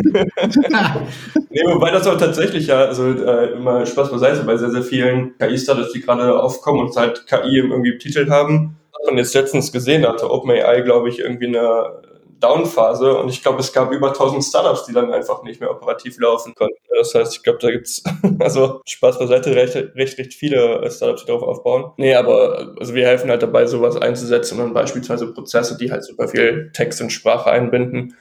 nee, 1.52 1.62
wobei 1.66 1.92
das 1.92 2.08
auch 2.08 2.18
tatsächlich 2.18 2.68
ja, 2.68 2.86
also 2.86 3.12
äh, 3.12 3.52
immer 3.52 3.86
Spaß 3.86 4.10
beiseite, 4.10 4.44
bei 4.44 4.58
sehr, 4.58 4.72
sehr 4.72 4.82
vielen 4.82 5.38
KI-Startups, 5.38 5.94
die 5.94 6.02
gerade 6.02 6.42
aufkommen 6.42 6.80
und 6.80 6.96
halt 6.96 7.26
KI 7.28 7.60
irgendwie 7.60 7.92
im 7.92 8.00
Titel 8.00 8.28
haben. 8.30 8.76
Und 9.08 9.18
jetzt 9.18 9.36
letztens 9.36 9.72
gesehen 9.72 10.06
hatte 10.06 10.30
OpenAI, 10.30 10.82
glaube 10.82 11.10
ich, 11.10 11.20
irgendwie 11.20 11.48
eine 11.48 12.02
Downphase 12.42 13.16
und 13.16 13.30
ich 13.30 13.42
glaube, 13.42 13.60
es 13.60 13.72
gab 13.72 13.92
über 13.92 14.10
1000 14.10 14.44
Startups, 14.44 14.86
die 14.86 14.94
dann 14.94 15.14
einfach 15.14 15.44
nicht 15.44 15.62
mehr 15.62 15.72
operativ 15.72 16.20
laufen 16.20 16.54
konnten. 16.56 16.76
Das 16.96 17.16
heißt, 17.16 17.36
ich 17.36 17.44
glaube, 17.44 17.60
da 17.62 17.72
gibt's 17.72 18.04
also 18.40 18.82
Spaß 18.86 19.20
beiseite 19.20 19.56
recht, 19.56 19.76
recht, 19.76 20.18
recht 20.18 20.34
viele 20.34 20.90
Startups, 20.92 21.22
die 21.22 21.28
darauf 21.28 21.44
aufbauen. 21.44 21.92
Nee, 21.98 22.16
aber 22.16 22.74
also 22.80 22.94
wir 22.94 23.06
helfen 23.06 23.30
halt 23.30 23.44
dabei, 23.44 23.66
sowas 23.66 23.96
einzusetzen 23.96 24.60
und 24.60 24.66
dann 24.66 24.74
beispielsweise 24.74 25.32
Prozesse, 25.32 25.78
die 25.78 25.92
halt 25.92 26.04
super 26.04 26.28
viel 26.28 26.72
Text 26.74 27.02
und 27.02 27.12
Sprache 27.12 27.50
einbinden 27.50 28.16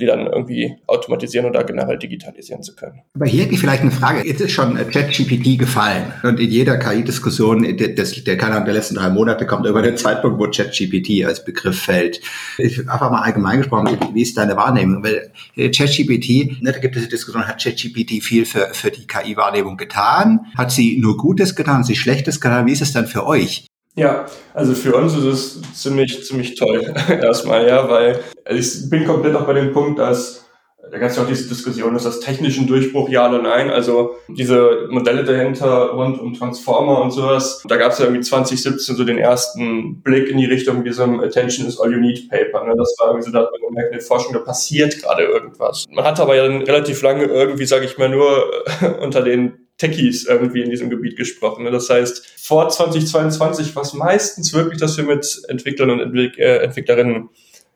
die 0.00 0.06
dann 0.06 0.26
irgendwie 0.26 0.76
automatisieren 0.86 1.46
oder 1.46 1.64
generell 1.64 1.98
digitalisieren 1.98 2.62
zu 2.62 2.74
können. 2.74 3.02
Aber 3.14 3.26
hier 3.26 3.44
hätte 3.44 3.54
ich 3.54 3.60
vielleicht 3.60 3.82
eine 3.82 3.90
Frage. 3.90 4.26
Jetzt 4.26 4.40
ist 4.40 4.52
schon 4.52 4.74
ChatGPT 4.74 5.58
gefallen 5.58 6.12
und 6.22 6.40
in 6.40 6.50
jeder 6.50 6.76
KI-Diskussion 6.78 7.62
der, 7.62 8.42
Ahnung, 8.44 8.64
der 8.64 8.74
letzten 8.74 8.96
drei 8.96 9.10
Monate 9.10 9.46
kommt 9.46 9.64
irgendwann 9.66 9.84
der 9.84 9.96
Zeitpunkt, 9.96 10.38
wo 10.38 10.50
ChatGPT 10.50 11.24
als 11.24 11.44
Begriff 11.44 11.80
fällt. 11.80 12.20
Ich, 12.58 12.78
einfach 12.80 13.10
mal 13.10 13.22
allgemein 13.22 13.58
gesprochen, 13.58 13.96
wie 14.12 14.22
ist 14.22 14.36
deine 14.36 14.56
Wahrnehmung? 14.56 15.04
Weil 15.04 15.30
äh, 15.56 15.70
ChatGPT, 15.70 16.62
ne, 16.62 16.72
da 16.72 16.78
gibt 16.78 16.96
es 16.96 17.02
die 17.04 17.08
Diskussion, 17.08 17.46
hat 17.46 17.62
ChatGPT 17.62 18.22
viel 18.22 18.46
für, 18.46 18.68
für 18.72 18.90
die 18.90 19.06
KI-Wahrnehmung 19.06 19.76
getan? 19.76 20.46
Hat 20.56 20.72
sie 20.72 20.98
nur 20.98 21.16
Gutes 21.16 21.54
getan, 21.54 21.78
hat 21.78 21.86
sie 21.86 21.96
Schlechtes 21.96 22.40
getan? 22.40 22.66
Wie 22.66 22.72
ist 22.72 22.82
es 22.82 22.92
dann 22.92 23.06
für 23.06 23.26
euch? 23.26 23.66
Ja, 23.96 24.26
also 24.52 24.74
für 24.74 24.94
uns 24.96 25.14
ist 25.16 25.24
es 25.24 25.62
ziemlich, 25.74 26.24
ziemlich 26.24 26.56
toll. 26.56 26.92
Erstmal, 27.08 27.66
ja, 27.68 27.88
weil 27.88 28.20
ich 28.50 28.90
bin 28.90 29.04
komplett 29.04 29.36
auch 29.36 29.46
bei 29.46 29.52
dem 29.52 29.72
Punkt, 29.72 29.98
dass 29.98 30.44
da 30.90 30.98
gab 30.98 31.10
es 31.10 31.16
ja 31.16 31.22
auch 31.22 31.26
diese 31.26 31.48
Diskussion, 31.48 31.96
ist 31.96 32.04
das 32.04 32.20
technischen 32.20 32.66
Durchbruch 32.66 33.08
ja 33.08 33.28
oder 33.28 33.40
nein? 33.40 33.70
Also 33.70 34.16
diese 34.28 34.86
Modelle 34.90 35.24
dahinter 35.24 35.90
rund 35.90 36.20
um 36.20 36.34
Transformer 36.34 37.00
und 37.00 37.10
sowas. 37.10 37.62
Da 37.66 37.76
gab 37.76 37.92
es 37.92 37.98
ja 37.98 38.04
irgendwie 38.04 38.22
2017 38.22 38.94
so 38.94 39.04
den 39.04 39.18
ersten 39.18 40.02
Blick 40.02 40.28
in 40.28 40.38
die 40.38 40.44
Richtung 40.44 40.84
diesem 40.84 41.20
Attention 41.20 41.66
is 41.66 41.80
all 41.80 41.90
you 41.90 41.98
need 41.98 42.28
Paper. 42.28 42.64
Ne? 42.64 42.74
Das 42.76 42.94
war 42.98 43.08
irgendwie 43.08 43.26
so, 43.26 43.32
da 43.32 43.40
hat 43.40 43.50
man 43.52 43.68
gemerkt, 43.68 43.92
in 43.92 43.98
der 43.98 44.06
Forschung, 44.06 44.34
da 44.34 44.40
passiert 44.40 45.00
gerade 45.00 45.22
irgendwas. 45.22 45.86
Man 45.90 46.04
hat 46.04 46.20
aber 46.20 46.36
ja 46.36 46.46
dann 46.46 46.62
relativ 46.62 47.00
lange 47.02 47.24
irgendwie, 47.24 47.66
sage 47.66 47.86
ich 47.86 47.96
mal, 47.96 48.08
nur 48.08 48.44
unter 49.00 49.22
den 49.22 49.63
Techies 49.78 50.24
irgendwie 50.24 50.62
in 50.62 50.70
diesem 50.70 50.88
Gebiet 50.88 51.16
gesprochen. 51.16 51.64
Ne? 51.64 51.70
Das 51.70 51.90
heißt, 51.90 52.26
vor 52.40 52.68
2022 52.68 53.74
war 53.74 53.82
es 53.82 53.92
meistens 53.92 54.52
wirklich, 54.54 54.78
dass 54.78 54.96
wir 54.96 55.04
mit 55.04 55.42
Entwicklern 55.48 55.90
und 55.90 56.00
Entwick 56.00 56.38
äh, 56.38 56.58
Entwicklerinnen 56.58 57.30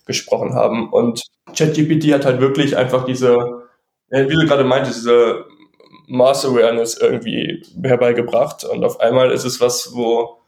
gesprochen 0.07 0.55
haben. 0.55 0.93
Und 0.93 1.23
ChatGPT 1.57 2.13
hat 2.13 2.25
halt 2.25 2.41
wirklich 2.41 2.77
einfach 2.77 3.05
diese, 3.05 3.65
wie 4.11 4.35
du 4.35 4.47
gerade 4.47 4.65
meintest, 4.65 4.99
diese 4.99 5.45
Mass 6.07 6.45
Awareness 6.45 6.97
irgendwie 6.97 7.63
herbeigebracht. 7.83 8.65
Und 8.65 8.85
auf 8.85 9.01
einmal 9.01 9.31
ist 9.33 9.45
es 9.45 9.61
was, 9.61 9.93
wo 9.95 10.39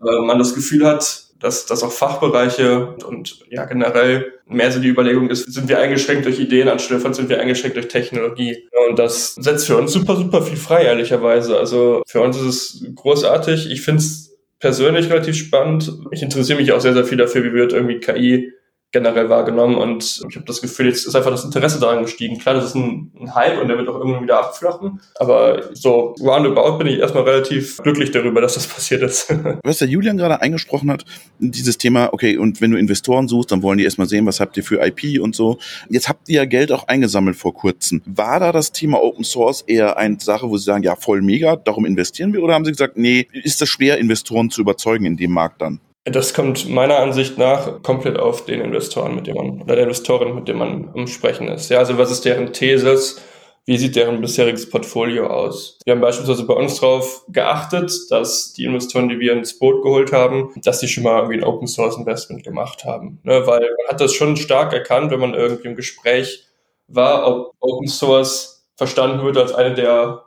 äh, 0.00 0.20
man 0.24 0.38
das 0.38 0.54
Gefühl 0.54 0.86
hat, 0.86 1.23
dass, 1.44 1.66
dass 1.66 1.82
auch 1.82 1.92
Fachbereiche 1.92 2.86
und, 2.86 3.04
und 3.04 3.38
ja 3.50 3.66
generell 3.66 4.32
mehr 4.46 4.72
so 4.72 4.80
die 4.80 4.88
Überlegung 4.88 5.28
ist, 5.28 5.52
sind 5.52 5.68
wir 5.68 5.78
eingeschränkt 5.78 6.24
durch 6.24 6.40
Ideen 6.40 6.68
anstelle 6.68 7.00
von 7.00 7.12
sind 7.12 7.28
wir 7.28 7.40
eingeschränkt 7.40 7.76
durch 7.76 7.88
Technologie. 7.88 8.66
Und 8.88 8.98
das 8.98 9.34
setzt 9.34 9.66
für 9.66 9.76
uns 9.76 9.92
super, 9.92 10.16
super 10.16 10.40
viel 10.40 10.56
frei, 10.56 10.84
ehrlicherweise. 10.84 11.58
Also 11.58 12.02
für 12.06 12.22
uns 12.22 12.38
ist 12.38 12.44
es 12.44 12.86
großartig. 12.94 13.70
Ich 13.70 13.82
finde 13.82 13.98
es 13.98 14.34
persönlich 14.58 15.10
relativ 15.10 15.36
spannend. 15.36 15.92
Ich 16.10 16.22
interessiere 16.22 16.58
mich 16.58 16.72
auch 16.72 16.80
sehr, 16.80 16.94
sehr 16.94 17.04
viel 17.04 17.18
dafür, 17.18 17.44
wie 17.44 17.52
wird 17.52 17.74
irgendwie 17.74 18.00
KI 18.00 18.52
generell 18.94 19.28
wahrgenommen 19.28 19.74
und 19.74 20.22
ich 20.28 20.36
habe 20.36 20.46
das 20.46 20.62
Gefühl, 20.62 20.86
jetzt 20.86 21.04
ist 21.04 21.16
einfach 21.16 21.32
das 21.32 21.44
Interesse 21.44 21.80
daran 21.80 22.04
gestiegen. 22.04 22.38
Klar, 22.38 22.54
das 22.54 22.66
ist 22.66 22.76
ein, 22.76 23.10
ein 23.20 23.34
Hype 23.34 23.60
und 23.60 23.66
der 23.66 23.76
wird 23.76 23.88
auch 23.88 23.96
irgendwann 23.96 24.22
wieder 24.22 24.38
abflachen, 24.38 25.00
aber 25.16 25.74
so 25.74 26.14
roundabout 26.20 26.78
bin 26.78 26.86
ich 26.86 27.00
erstmal 27.00 27.24
relativ 27.24 27.78
glücklich 27.78 28.12
darüber, 28.12 28.40
dass 28.40 28.54
das 28.54 28.68
passiert 28.68 29.02
ist. 29.02 29.34
Was 29.64 29.78
der 29.78 29.88
Julian 29.88 30.16
gerade 30.16 30.40
eingesprochen 30.40 30.92
hat, 30.92 31.04
dieses 31.40 31.76
Thema, 31.76 32.12
okay, 32.12 32.38
und 32.38 32.60
wenn 32.60 32.70
du 32.70 32.78
Investoren 32.78 33.26
suchst, 33.26 33.50
dann 33.50 33.62
wollen 33.62 33.78
die 33.78 33.84
erstmal 33.84 34.08
sehen, 34.08 34.26
was 34.26 34.38
habt 34.38 34.56
ihr 34.56 34.62
für 34.62 34.80
IP 34.80 35.20
und 35.20 35.34
so. 35.34 35.58
Jetzt 35.88 36.08
habt 36.08 36.28
ihr 36.28 36.36
ja 36.36 36.44
Geld 36.44 36.70
auch 36.70 36.86
eingesammelt 36.86 37.36
vor 37.36 37.52
kurzem. 37.52 38.00
War 38.06 38.38
da 38.38 38.52
das 38.52 38.70
Thema 38.70 39.02
Open 39.02 39.24
Source 39.24 39.62
eher 39.62 39.96
eine 39.96 40.20
Sache, 40.20 40.48
wo 40.48 40.56
sie 40.56 40.64
sagen, 40.64 40.84
ja, 40.84 40.94
voll 40.94 41.20
mega, 41.20 41.56
darum 41.56 41.84
investieren 41.84 42.32
wir, 42.32 42.42
oder 42.42 42.54
haben 42.54 42.64
sie 42.64 42.70
gesagt, 42.70 42.96
nee, 42.96 43.26
ist 43.32 43.60
das 43.60 43.68
schwer, 43.68 43.98
Investoren 43.98 44.50
zu 44.50 44.60
überzeugen 44.60 45.04
in 45.04 45.16
dem 45.16 45.32
Markt 45.32 45.60
dann? 45.60 45.80
Das 46.04 46.34
kommt 46.34 46.68
meiner 46.68 46.98
Ansicht 46.98 47.38
nach 47.38 47.82
komplett 47.82 48.18
auf 48.18 48.44
den 48.44 48.60
Investoren, 48.60 49.14
mit 49.14 49.26
dem 49.26 49.36
man, 49.36 49.62
oder 49.62 49.74
der 49.74 49.84
Investorin, 49.84 50.34
mit 50.34 50.48
dem 50.48 50.58
man 50.58 50.90
am 50.94 51.06
Sprechen 51.06 51.48
ist. 51.48 51.70
Ja, 51.70 51.78
also 51.78 51.96
was 51.96 52.10
ist 52.10 52.26
deren 52.26 52.52
Thesis? 52.52 53.22
Wie 53.66 53.78
sieht 53.78 53.96
deren 53.96 54.20
bisheriges 54.20 54.68
Portfolio 54.68 55.28
aus? 55.28 55.78
Wir 55.86 55.94
haben 55.94 56.02
beispielsweise 56.02 56.44
bei 56.44 56.52
uns 56.52 56.78
darauf 56.78 57.24
geachtet, 57.28 57.90
dass 58.10 58.52
die 58.52 58.64
Investoren, 58.64 59.08
die 59.08 59.18
wir 59.18 59.32
ins 59.32 59.58
Boot 59.58 59.82
geholt 59.82 60.12
haben, 60.12 60.52
dass 60.62 60.80
die 60.80 60.88
schon 60.88 61.04
mal 61.04 61.16
irgendwie 61.20 61.38
ein 61.38 61.44
Open 61.44 61.66
Source 61.66 61.96
Investment 61.96 62.44
gemacht 62.44 62.84
haben. 62.84 63.20
Ne, 63.22 63.46
weil 63.46 63.60
man 63.60 63.88
hat 63.88 64.02
das 64.02 64.12
schon 64.12 64.36
stark 64.36 64.74
erkannt, 64.74 65.10
wenn 65.10 65.20
man 65.20 65.32
irgendwie 65.32 65.68
im 65.68 65.76
Gespräch 65.76 66.44
war, 66.88 67.26
ob 67.26 67.54
Open 67.60 67.88
Source 67.88 68.66
verstanden 68.76 69.24
wird 69.24 69.38
als 69.38 69.54
eine 69.54 69.72
der 69.72 70.24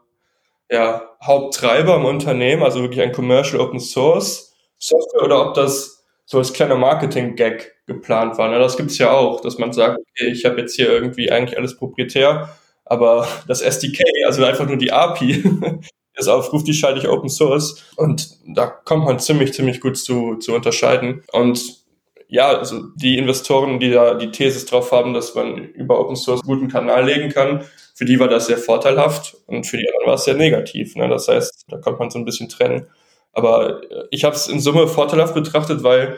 ja, 0.72 1.03
Haupttreiber 1.24 1.96
im 1.98 2.05
Unternehmen, 2.05 2.63
also 2.63 2.81
wirklich 2.81 3.01
ein 3.01 3.12
Commercial 3.12 3.62
Open 3.62 3.79
Source 3.79 4.47
Software 4.79 5.24
oder 5.24 5.48
ob 5.48 5.53
das 5.53 6.05
so 6.25 6.38
als 6.38 6.53
kleiner 6.53 6.75
Marketing-Gag 6.75 7.86
geplant 7.88 8.38
war. 8.38 8.50
Ne? 8.50 8.60
Das 8.60 8.77
gibt's 8.77 8.98
ja 8.98 9.12
auch, 9.12 9.41
dass 9.41 9.57
man 9.57 9.72
sagt, 9.72 9.98
okay, 9.98 10.29
ich 10.29 10.46
habe 10.46 10.60
jetzt 10.60 10.75
hier 10.75 10.89
irgendwie 10.89 11.31
eigentlich 11.31 11.57
alles 11.57 11.77
proprietär, 11.77 12.50
aber 12.86 13.27
das 13.48 13.62
SDK, 13.62 14.03
also 14.25 14.43
einfach 14.43 14.67
nur 14.67 14.77
die 14.77 14.91
API, 14.91 15.43
das 16.13 16.27
aufruft, 16.27 16.67
die 16.67 16.74
schalte 16.74 17.00
ich 17.00 17.07
Open 17.07 17.29
Source. 17.29 17.84
Und 17.96 18.38
da 18.46 18.67
kommt 18.67 19.05
man 19.05 19.19
ziemlich, 19.19 19.53
ziemlich 19.53 19.79
gut 19.79 19.98
zu, 19.98 20.36
zu 20.36 20.53
unterscheiden. 20.53 21.24
Und 21.31 21.86
ja, 22.27 22.50
also 22.57 22.88
die 22.96 23.17
Investoren, 23.17 23.79
die 23.79 23.91
da 23.91 24.13
die 24.15 24.31
Thesis 24.31 24.65
drauf 24.65 24.91
haben, 24.91 25.13
dass 25.13 25.34
man 25.34 25.57
über 25.57 25.98
Open 25.98 26.17
Source 26.17 26.41
einen 26.41 26.53
guten 26.53 26.67
Kanal 26.67 27.05
legen 27.05 27.29
kann, 27.29 27.63
für 27.96 28.05
die 28.05 28.19
war 28.19 28.27
das 28.27 28.48
sehr 28.48 28.57
vorteilhaft 28.57 29.38
und 29.48 29.65
für 29.65 29.77
die 29.77 29.88
anderen 29.88 30.07
war 30.07 30.15
es 30.15 30.25
sehr 30.25 30.36
negativ. 30.36 30.96
Ne? 30.96 31.07
Das 31.07 31.29
heißt, 31.29 31.65
da 31.69 31.77
konnte 31.77 32.00
man 32.00 32.12
so 32.12 32.19
ein 32.19 32.25
bisschen 32.25 32.50
trennen. 32.50 32.88
Aber 33.38 33.84
äh, 33.84 34.03
ich 34.10 34.24
habe 34.24 34.36
es 34.36 34.48
in 34.48 34.60
Summe 34.60 34.88
vorteilhaft 34.88 35.36
betrachtet, 35.36 35.84
weil 35.84 36.17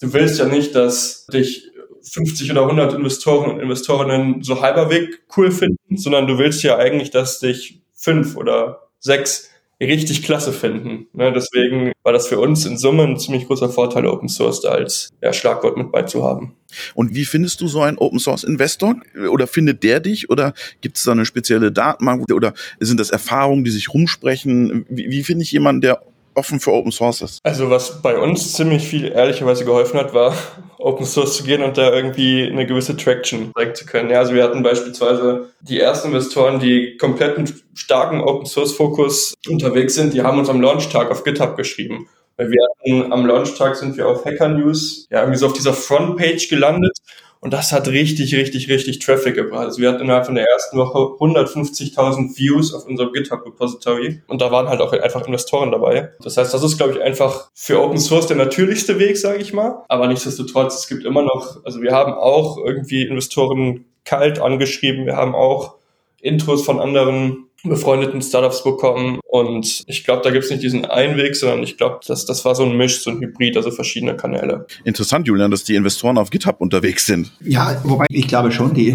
du 0.00 0.12
willst 0.12 0.38
ja 0.38 0.46
nicht, 0.46 0.74
dass 0.74 1.26
dich 1.26 1.70
50 2.02 2.50
oder 2.50 2.62
100 2.62 2.94
Investoren 2.94 3.50
und 3.50 3.60
Investorinnen 3.60 4.42
so 4.42 4.60
halberweg 4.60 5.22
cool 5.36 5.50
finden, 5.50 5.96
sondern 5.96 6.26
du 6.26 6.38
willst 6.38 6.62
ja 6.62 6.76
eigentlich, 6.76 7.10
dass 7.10 7.38
dich 7.38 7.82
fünf 7.94 8.36
oder 8.36 8.88
sechs 8.98 9.50
richtig 9.80 10.22
klasse 10.22 10.52
finden. 10.52 11.08
Ne, 11.12 11.32
deswegen 11.32 11.92
war 12.02 12.14
das 12.14 12.28
für 12.28 12.38
uns 12.38 12.64
in 12.64 12.78
Summe 12.78 13.02
ein 13.02 13.18
ziemlich 13.18 13.46
großer 13.46 13.68
Vorteil, 13.68 14.06
Open 14.06 14.28
Source 14.30 14.62
da 14.62 14.70
als 14.70 15.10
ja, 15.22 15.34
Schlagwort 15.34 15.76
mit 15.76 15.92
beizuhaben. 15.92 16.54
Und 16.94 17.14
wie 17.14 17.26
findest 17.26 17.60
du 17.60 17.68
so 17.68 17.82
einen 17.82 17.98
Open 17.98 18.18
Source 18.18 18.44
Investor? 18.44 18.96
Oder 19.30 19.46
findet 19.46 19.82
der 19.82 20.00
dich? 20.00 20.30
Oder 20.30 20.54
gibt 20.80 20.96
es 20.96 21.04
da 21.04 21.12
eine 21.12 21.26
spezielle 21.26 21.72
Datenbank? 21.72 22.32
Oder 22.32 22.54
sind 22.80 23.00
das 23.00 23.10
Erfahrungen, 23.10 23.64
die 23.64 23.70
sich 23.70 23.92
rumsprechen? 23.92 24.86
Wie, 24.88 25.10
wie 25.10 25.24
finde 25.24 25.42
ich 25.42 25.52
jemanden, 25.52 25.82
der 25.82 26.02
offen 26.34 26.60
für 26.60 26.72
Open 26.72 26.92
Source 26.92 27.22
ist. 27.22 27.40
Also 27.44 27.70
was 27.70 28.02
bei 28.02 28.18
uns 28.18 28.52
ziemlich 28.52 28.86
viel 28.86 29.10
ehrlicherweise 29.12 29.64
geholfen 29.64 29.98
hat, 29.98 30.14
war 30.14 30.34
Open 30.78 31.06
Source 31.06 31.36
zu 31.36 31.44
gehen 31.44 31.62
und 31.62 31.78
da 31.78 31.92
irgendwie 31.92 32.46
eine 32.46 32.66
gewisse 32.66 32.96
Traction 32.96 33.52
zeigen 33.56 33.74
zu 33.74 33.86
können. 33.86 34.10
Ja, 34.10 34.18
also 34.18 34.34
wir 34.34 34.42
hatten 34.42 34.62
beispielsweise 34.62 35.50
die 35.60 35.80
ersten 35.80 36.08
Investoren, 36.08 36.60
die 36.60 36.96
kompletten 36.98 37.52
starken 37.74 38.20
Open 38.20 38.46
Source 38.46 38.72
Fokus 38.72 39.34
unterwegs 39.48 39.94
sind, 39.94 40.14
die 40.14 40.22
haben 40.22 40.38
uns 40.38 40.48
am 40.48 40.60
Launchtag 40.60 41.10
auf 41.10 41.24
GitHub 41.24 41.56
geschrieben. 41.56 42.08
Weil 42.36 42.50
wir 42.50 42.60
hatten 42.68 43.12
am 43.12 43.26
Launchtag 43.26 43.76
sind 43.76 43.96
wir 43.96 44.08
auf 44.08 44.24
Hacker 44.24 44.48
News, 44.48 45.06
ja, 45.10 45.20
irgendwie 45.20 45.38
so 45.38 45.46
auf 45.46 45.52
dieser 45.52 45.72
Frontpage 45.72 46.48
gelandet 46.48 46.98
und 47.44 47.52
das 47.52 47.72
hat 47.72 47.88
richtig, 47.88 48.34
richtig, 48.34 48.70
richtig 48.70 49.00
Traffic 49.00 49.34
gebracht. 49.34 49.66
Also 49.66 49.82
wir 49.82 49.90
hatten 49.90 50.00
innerhalb 50.00 50.24
von 50.24 50.34
der 50.34 50.46
ersten 50.46 50.78
Woche 50.78 50.98
150.000 50.98 52.38
Views 52.38 52.72
auf 52.72 52.86
unserem 52.86 53.12
GitHub-Repository. 53.12 54.22
Und 54.28 54.40
da 54.40 54.50
waren 54.50 54.66
halt 54.66 54.80
auch 54.80 54.94
einfach 54.94 55.26
Investoren 55.26 55.70
dabei. 55.70 56.08
Das 56.22 56.38
heißt, 56.38 56.54
das 56.54 56.62
ist, 56.62 56.78
glaube 56.78 56.94
ich, 56.94 57.02
einfach 57.02 57.50
für 57.52 57.82
Open 57.82 57.98
Source 57.98 58.28
der 58.28 58.38
natürlichste 58.38 58.98
Weg, 58.98 59.18
sage 59.18 59.42
ich 59.42 59.52
mal. 59.52 59.84
Aber 59.88 60.06
nichtsdestotrotz, 60.06 60.74
es 60.74 60.88
gibt 60.88 61.04
immer 61.04 61.20
noch, 61.20 61.62
also 61.66 61.82
wir 61.82 61.92
haben 61.92 62.14
auch 62.14 62.56
irgendwie 62.56 63.02
Investoren 63.02 63.84
kalt 64.06 64.38
angeschrieben. 64.38 65.04
Wir 65.04 65.16
haben 65.16 65.34
auch 65.34 65.74
Intros 66.22 66.64
von 66.64 66.80
anderen 66.80 67.48
befreundeten 67.62 68.22
Startups 68.22 68.64
bekommen. 68.64 69.20
Und 69.34 69.82
ich 69.88 70.04
glaube, 70.04 70.22
da 70.22 70.30
gibt 70.30 70.44
es 70.44 70.50
nicht 70.52 70.62
diesen 70.62 70.84
einen 70.84 71.16
Weg, 71.16 71.34
sondern 71.34 71.64
ich 71.64 71.76
glaube, 71.76 71.98
das, 72.06 72.24
das 72.24 72.44
war 72.44 72.54
so 72.54 72.62
ein 72.62 72.76
Misch, 72.76 73.02
so 73.02 73.10
ein 73.10 73.18
Hybrid, 73.20 73.56
also 73.56 73.72
verschiedene 73.72 74.16
Kanäle. 74.16 74.64
Interessant, 74.84 75.26
Julian, 75.26 75.50
dass 75.50 75.64
die 75.64 75.74
Investoren 75.74 76.18
auf 76.18 76.30
GitHub 76.30 76.60
unterwegs 76.60 77.04
sind. 77.04 77.32
Ja, 77.40 77.80
wobei 77.82 78.06
ich 78.10 78.28
glaube 78.28 78.52
schon, 78.52 78.74
die 78.74 78.92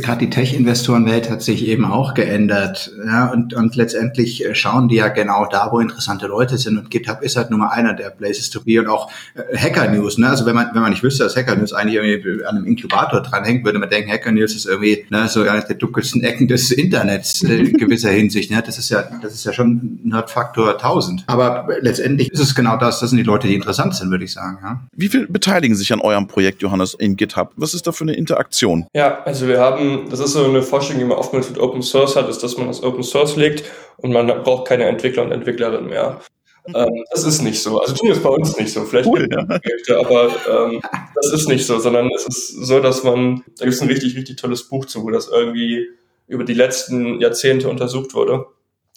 gerade 0.00 0.20
die 0.20 0.30
Tech-Investorenwelt 0.30 1.28
hat 1.28 1.42
sich 1.42 1.66
eben 1.66 1.84
auch 1.84 2.14
geändert. 2.14 2.92
Ja, 3.04 3.32
und, 3.32 3.54
und 3.54 3.74
letztendlich 3.74 4.44
äh, 4.44 4.54
schauen 4.54 4.86
die 4.86 4.94
ja 4.94 5.08
genau 5.08 5.48
da, 5.50 5.72
wo 5.72 5.80
interessante 5.80 6.28
Leute 6.28 6.58
sind. 6.58 6.78
Und 6.78 6.88
GitHub 6.88 7.20
ist 7.20 7.34
halt 7.34 7.50
Nummer 7.50 7.72
einer 7.72 7.92
der 7.94 8.10
Places 8.10 8.50
to 8.50 8.60
be 8.60 8.78
und 8.78 8.86
auch 8.86 9.10
äh, 9.34 9.58
Hacker 9.58 9.90
News. 9.90 10.16
Ne? 10.16 10.28
Also 10.28 10.46
wenn 10.46 10.54
man, 10.54 10.68
wenn 10.74 10.82
man 10.82 10.92
nicht 10.92 11.02
wüsste, 11.02 11.24
dass 11.24 11.34
Hacker 11.34 11.56
News 11.56 11.72
eigentlich 11.72 11.96
irgendwie 11.96 12.44
an 12.44 12.56
einem 12.56 12.66
Inkubator 12.66 13.20
dranhängt, 13.20 13.64
würde 13.64 13.80
man 13.80 13.90
denken, 13.90 14.12
Hacker 14.12 14.30
News 14.30 14.54
ist 14.54 14.66
irgendwie 14.66 15.06
ne, 15.10 15.26
so 15.26 15.42
eine 15.42 15.60
der 15.60 15.74
dunkelsten 15.74 16.22
Ecken 16.22 16.46
des 16.46 16.70
Internets 16.70 17.42
äh, 17.42 17.64
gewisser 17.72 18.10
Hinsicht. 18.10 18.52
Ne? 18.52 18.62
Das 18.64 18.78
ist 18.78 18.88
ja, 18.88 19.02
das 19.20 19.34
ist 19.34 19.44
ja 19.44 19.52
schon 19.52 19.71
Nerdfaktor 20.04 20.72
1000. 20.72 21.24
Aber 21.26 21.66
letztendlich 21.80 22.30
ist 22.30 22.40
es 22.40 22.54
genau 22.54 22.76
das. 22.76 23.00
Das 23.00 23.10
sind 23.10 23.18
die 23.18 23.24
Leute, 23.24 23.46
die 23.46 23.54
interessant 23.54 23.94
sind, 23.94 24.10
würde 24.10 24.24
ich 24.24 24.32
sagen. 24.32 24.58
Ja? 24.62 24.82
Wie 24.94 25.08
viel 25.08 25.26
beteiligen 25.26 25.76
sich 25.76 25.92
an 25.92 26.00
eurem 26.00 26.26
Projekt, 26.26 26.62
Johannes, 26.62 26.94
in 26.94 27.16
GitHub? 27.16 27.52
Was 27.56 27.74
ist 27.74 27.86
da 27.86 27.92
für 27.92 28.04
eine 28.04 28.14
Interaktion? 28.14 28.86
Ja, 28.94 29.22
also 29.24 29.48
wir 29.48 29.60
haben, 29.60 30.08
das 30.10 30.20
ist 30.20 30.32
so 30.32 30.44
eine 30.44 30.62
Forschung, 30.62 30.98
die 30.98 31.04
man 31.04 31.18
oftmals 31.18 31.48
mit 31.48 31.58
Open 31.58 31.82
Source 31.82 32.16
hat, 32.16 32.28
ist, 32.28 32.42
dass 32.42 32.56
man 32.56 32.66
das 32.66 32.82
Open 32.82 33.02
Source 33.02 33.36
legt 33.36 33.64
und 33.96 34.12
man 34.12 34.26
braucht 34.26 34.68
keine 34.68 34.84
Entwickler 34.84 35.22
und 35.22 35.32
Entwicklerinnen 35.32 35.88
mehr. 35.88 36.20
Ähm, 36.74 37.04
das 37.10 37.24
ist 37.24 37.42
nicht 37.42 37.60
so. 37.60 37.80
Also 37.80 37.94
zumindest 37.94 38.22
bei 38.22 38.30
uns 38.30 38.56
nicht 38.56 38.72
so. 38.72 38.84
Vielleicht 38.84 39.08
cool, 39.08 39.28
ja. 39.30 39.44
Projekte, 39.44 39.98
aber 39.98 40.30
ähm, 40.48 40.80
das 41.14 41.32
ist 41.32 41.48
nicht 41.48 41.66
so, 41.66 41.78
sondern 41.78 42.10
es 42.14 42.26
ist 42.26 42.48
so, 42.66 42.80
dass 42.80 43.02
man, 43.02 43.42
da 43.58 43.64
gibt 43.64 43.74
es 43.74 43.82
ein 43.82 43.88
richtig, 43.88 44.16
richtig 44.16 44.36
tolles 44.36 44.68
Buch 44.68 44.84
zu, 44.84 45.02
wo 45.02 45.10
das 45.10 45.28
irgendwie 45.28 45.88
über 46.28 46.44
die 46.44 46.54
letzten 46.54 47.20
Jahrzehnte 47.20 47.68
untersucht 47.68 48.14
wurde. 48.14 48.46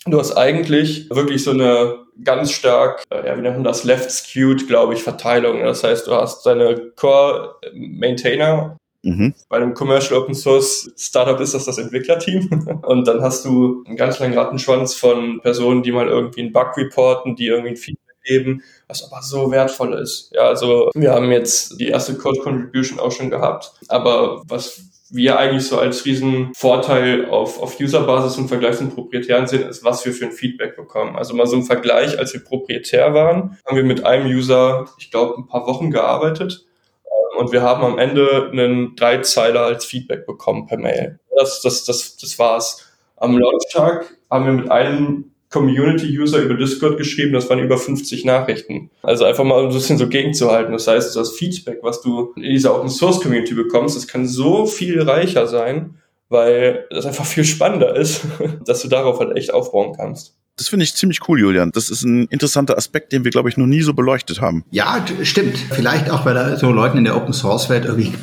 Du 0.07 0.19
hast 0.19 0.37
eigentlich 0.37 1.09
wirklich 1.09 1.43
so 1.43 1.51
eine 1.51 2.05
ganz 2.23 2.51
stark, 2.51 3.03
äh, 3.09 3.27
ja, 3.27 3.37
wie 3.37 3.41
nennt 3.41 3.55
man 3.55 3.63
das, 3.63 3.83
left-skewed, 3.83 4.67
glaube 4.67 4.93
ich, 4.93 5.03
Verteilung. 5.03 5.61
Das 5.63 5.83
heißt, 5.83 6.05
du 6.07 6.13
hast 6.13 6.45
deine 6.45 6.91
Core-Maintainer. 6.95 8.77
Mhm. 9.01 9.33
Bei 9.49 9.57
einem 9.57 9.73
Commercial 9.73 10.19
Open 10.19 10.35
Source 10.35 10.91
Startup 10.95 11.39
ist 11.39 11.53
das 11.53 11.65
das 11.65 11.79
Entwicklerteam. 11.79 12.81
Und 12.83 13.07
dann 13.07 13.21
hast 13.21 13.45
du 13.45 13.83
einen 13.87 13.97
ganz 13.97 14.19
langen 14.19 14.37
Rattenschwanz 14.37 14.93
von 14.93 15.41
Personen, 15.41 15.81
die 15.81 15.91
mal 15.91 16.07
irgendwie 16.07 16.41
einen 16.41 16.53
Bug 16.53 16.77
reporten, 16.77 17.35
die 17.35 17.47
irgendwie 17.47 17.71
ein 17.71 17.77
Feedback 17.77 18.15
geben, 18.23 18.63
was 18.87 19.03
aber 19.03 19.21
so 19.23 19.51
wertvoll 19.51 19.93
ist. 19.93 20.31
Ja, 20.33 20.43
also 20.43 20.89
wir 20.93 21.13
haben 21.13 21.31
jetzt 21.31 21.79
die 21.79 21.87
erste 21.89 22.15
Code 22.15 22.39
Contribution 22.41 22.99
auch 22.99 23.11
schon 23.11 23.31
gehabt. 23.31 23.73
Aber 23.87 24.43
was 24.47 24.81
wir 25.09 25.37
eigentlich 25.37 25.67
so 25.67 25.77
als 25.77 26.05
riesen 26.05 26.51
Vorteil 26.55 27.29
auf, 27.29 27.61
auf 27.61 27.79
Userbasis 27.79 28.37
im 28.37 28.47
Vergleich 28.47 28.77
zum 28.77 28.89
Proprietären 28.89 29.47
sehen, 29.47 29.67
ist, 29.67 29.83
was 29.83 30.05
wir 30.05 30.13
für 30.13 30.25
ein 30.25 30.31
Feedback 30.31 30.75
bekommen. 30.75 31.15
Also 31.15 31.35
mal 31.35 31.45
so 31.45 31.55
ein 31.55 31.63
Vergleich, 31.63 32.17
als 32.17 32.33
wir 32.33 32.43
proprietär 32.43 33.13
waren, 33.13 33.57
haben 33.65 33.77
wir 33.77 33.83
mit 33.83 34.03
einem 34.03 34.25
User, 34.25 34.85
ich 34.97 35.11
glaube, 35.11 35.35
ein 35.37 35.47
paar 35.47 35.67
Wochen 35.67 35.91
gearbeitet 35.91 36.65
ähm, 37.05 37.39
und 37.39 37.51
wir 37.51 37.61
haben 37.61 37.83
am 37.83 37.99
Ende 37.99 38.49
einen 38.51 38.95
Dreizeiler 38.95 39.61
als 39.61 39.85
Feedback 39.85 40.25
bekommen 40.25 40.65
per 40.65 40.77
Mail. 40.77 41.19
Das, 41.37 41.61
das, 41.61 41.85
das, 41.85 42.17
das 42.17 42.39
war's. 42.39 42.91
Am 43.17 43.37
Launchtag 43.37 44.17
haben 44.29 44.45
wir 44.45 44.53
mit 44.53 44.71
einem 44.71 45.34
Community-User 45.49 46.39
über 46.39 46.55
Discord 46.55 46.97
geschrieben, 46.97 47.33
das 47.33 47.49
waren 47.49 47.59
über 47.59 47.77
50 47.77 48.25
Nachrichten. 48.25 48.89
Also 49.03 49.25
einfach 49.25 49.43
mal 49.43 49.63
ein 49.63 49.73
bisschen 49.73 49.97
so 49.97 50.07
gegenzuhalten. 50.07 50.73
Das 50.73 50.87
heißt, 50.87 51.15
das 51.15 51.31
Feedback, 51.31 51.79
was 51.81 52.01
du 52.01 52.33
in 52.35 52.43
dieser 52.43 52.75
Open 52.75 52.89
Source 52.89 53.21
Community 53.21 53.53
bekommst, 53.53 53.95
das 53.95 54.07
kann 54.07 54.27
so 54.27 54.65
viel 54.65 55.01
reicher 55.01 55.47
sein, 55.47 55.95
weil 56.29 56.85
das 56.89 57.05
einfach 57.05 57.25
viel 57.25 57.45
spannender 57.45 57.95
ist, 57.95 58.21
dass 58.65 58.81
du 58.81 58.87
darauf 58.87 59.19
halt 59.19 59.37
echt 59.37 59.53
aufbauen 59.53 59.93
kannst. 59.95 60.35
Das 60.57 60.69
finde 60.69 60.85
ich 60.85 60.95
ziemlich 60.95 61.19
cool, 61.27 61.37
Julian. 61.37 61.71
Das 61.73 61.89
ist 61.89 62.03
ein 62.03 62.27
interessanter 62.27 62.77
Aspekt, 62.77 63.11
den 63.11 63.25
wir, 63.25 63.31
glaube 63.31 63.49
ich, 63.49 63.57
noch 63.57 63.65
nie 63.65 63.81
so 63.81 63.93
beleuchtet 63.93 64.39
haben. 64.39 64.63
Ja, 64.71 65.05
stimmt. 65.23 65.57
Vielleicht 65.57 66.09
auch, 66.09 66.25
weil 66.25 66.33
da 66.33 66.55
so 66.55 66.71
Leuten 66.71 66.97
in 66.97 67.03
der 67.03 67.17
Open 67.17 67.33
Source 67.33 67.69
Welt 67.69 67.83
irgendwie 67.83 68.13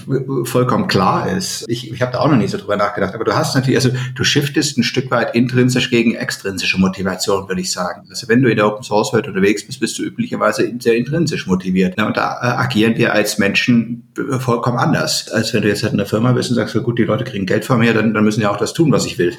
vollkommen 0.45 0.89
klar 0.89 1.31
ist. 1.31 1.67
Ich, 1.69 1.93
ich 1.93 2.01
habe 2.01 2.13
da 2.13 2.21
auch 2.21 2.31
noch 2.31 2.39
nie 2.39 2.49
so 2.49 2.57
drüber 2.57 2.77
nachgedacht. 2.77 3.15
Aber 3.15 3.25
du 3.25 3.37
hast 3.37 3.55
natürlich, 3.55 3.77
also 3.77 3.91
du 4.15 4.25
shiftest 4.25 4.79
ein 4.79 4.83
Stück 4.83 5.11
weit 5.11 5.35
intrinsisch 5.35 5.91
gegen 5.91 6.15
extrinsische 6.15 6.81
Motivation, 6.81 7.49
würde 7.49 7.61
ich 7.61 7.71
sagen. 7.71 8.07
Also 8.09 8.29
wenn 8.29 8.41
du 8.41 8.49
in 8.49 8.57
der 8.57 8.67
Open 8.67 8.83
Source 8.83 9.13
Welt 9.13 9.29
unterwegs 9.29 9.67
bist, 9.67 9.81
bist 9.81 9.99
du 9.99 10.03
üblicherweise 10.03 10.73
sehr 10.79 10.97
intrinsisch 10.97 11.47
motiviert. 11.47 12.01
Und 12.01 12.17
da 12.17 12.41
äh, 12.41 12.47
agieren 12.63 12.97
wir 12.97 13.13
als 13.13 13.37
Menschen 13.37 14.09
vollkommen 14.39 14.79
anders, 14.79 15.29
als 15.31 15.53
wenn 15.53 15.61
du 15.61 15.69
jetzt 15.69 15.83
halt 15.83 15.93
in 15.93 15.99
der 15.99 16.07
Firma 16.07 16.33
bist 16.33 16.49
und 16.49 16.57
sagst, 16.57 16.75
gut, 16.83 16.99
die 16.99 17.05
Leute 17.05 17.25
kriegen 17.25 17.45
Geld 17.45 17.67
von 17.67 17.79
mir, 17.79 17.93
dann, 17.93 18.15
dann 18.15 18.25
müssen 18.25 18.41
ja 18.41 18.51
auch 18.51 18.57
das 18.57 18.73
tun, 18.73 18.91
was 18.91 19.05
ich 19.05 19.19
will. 19.19 19.37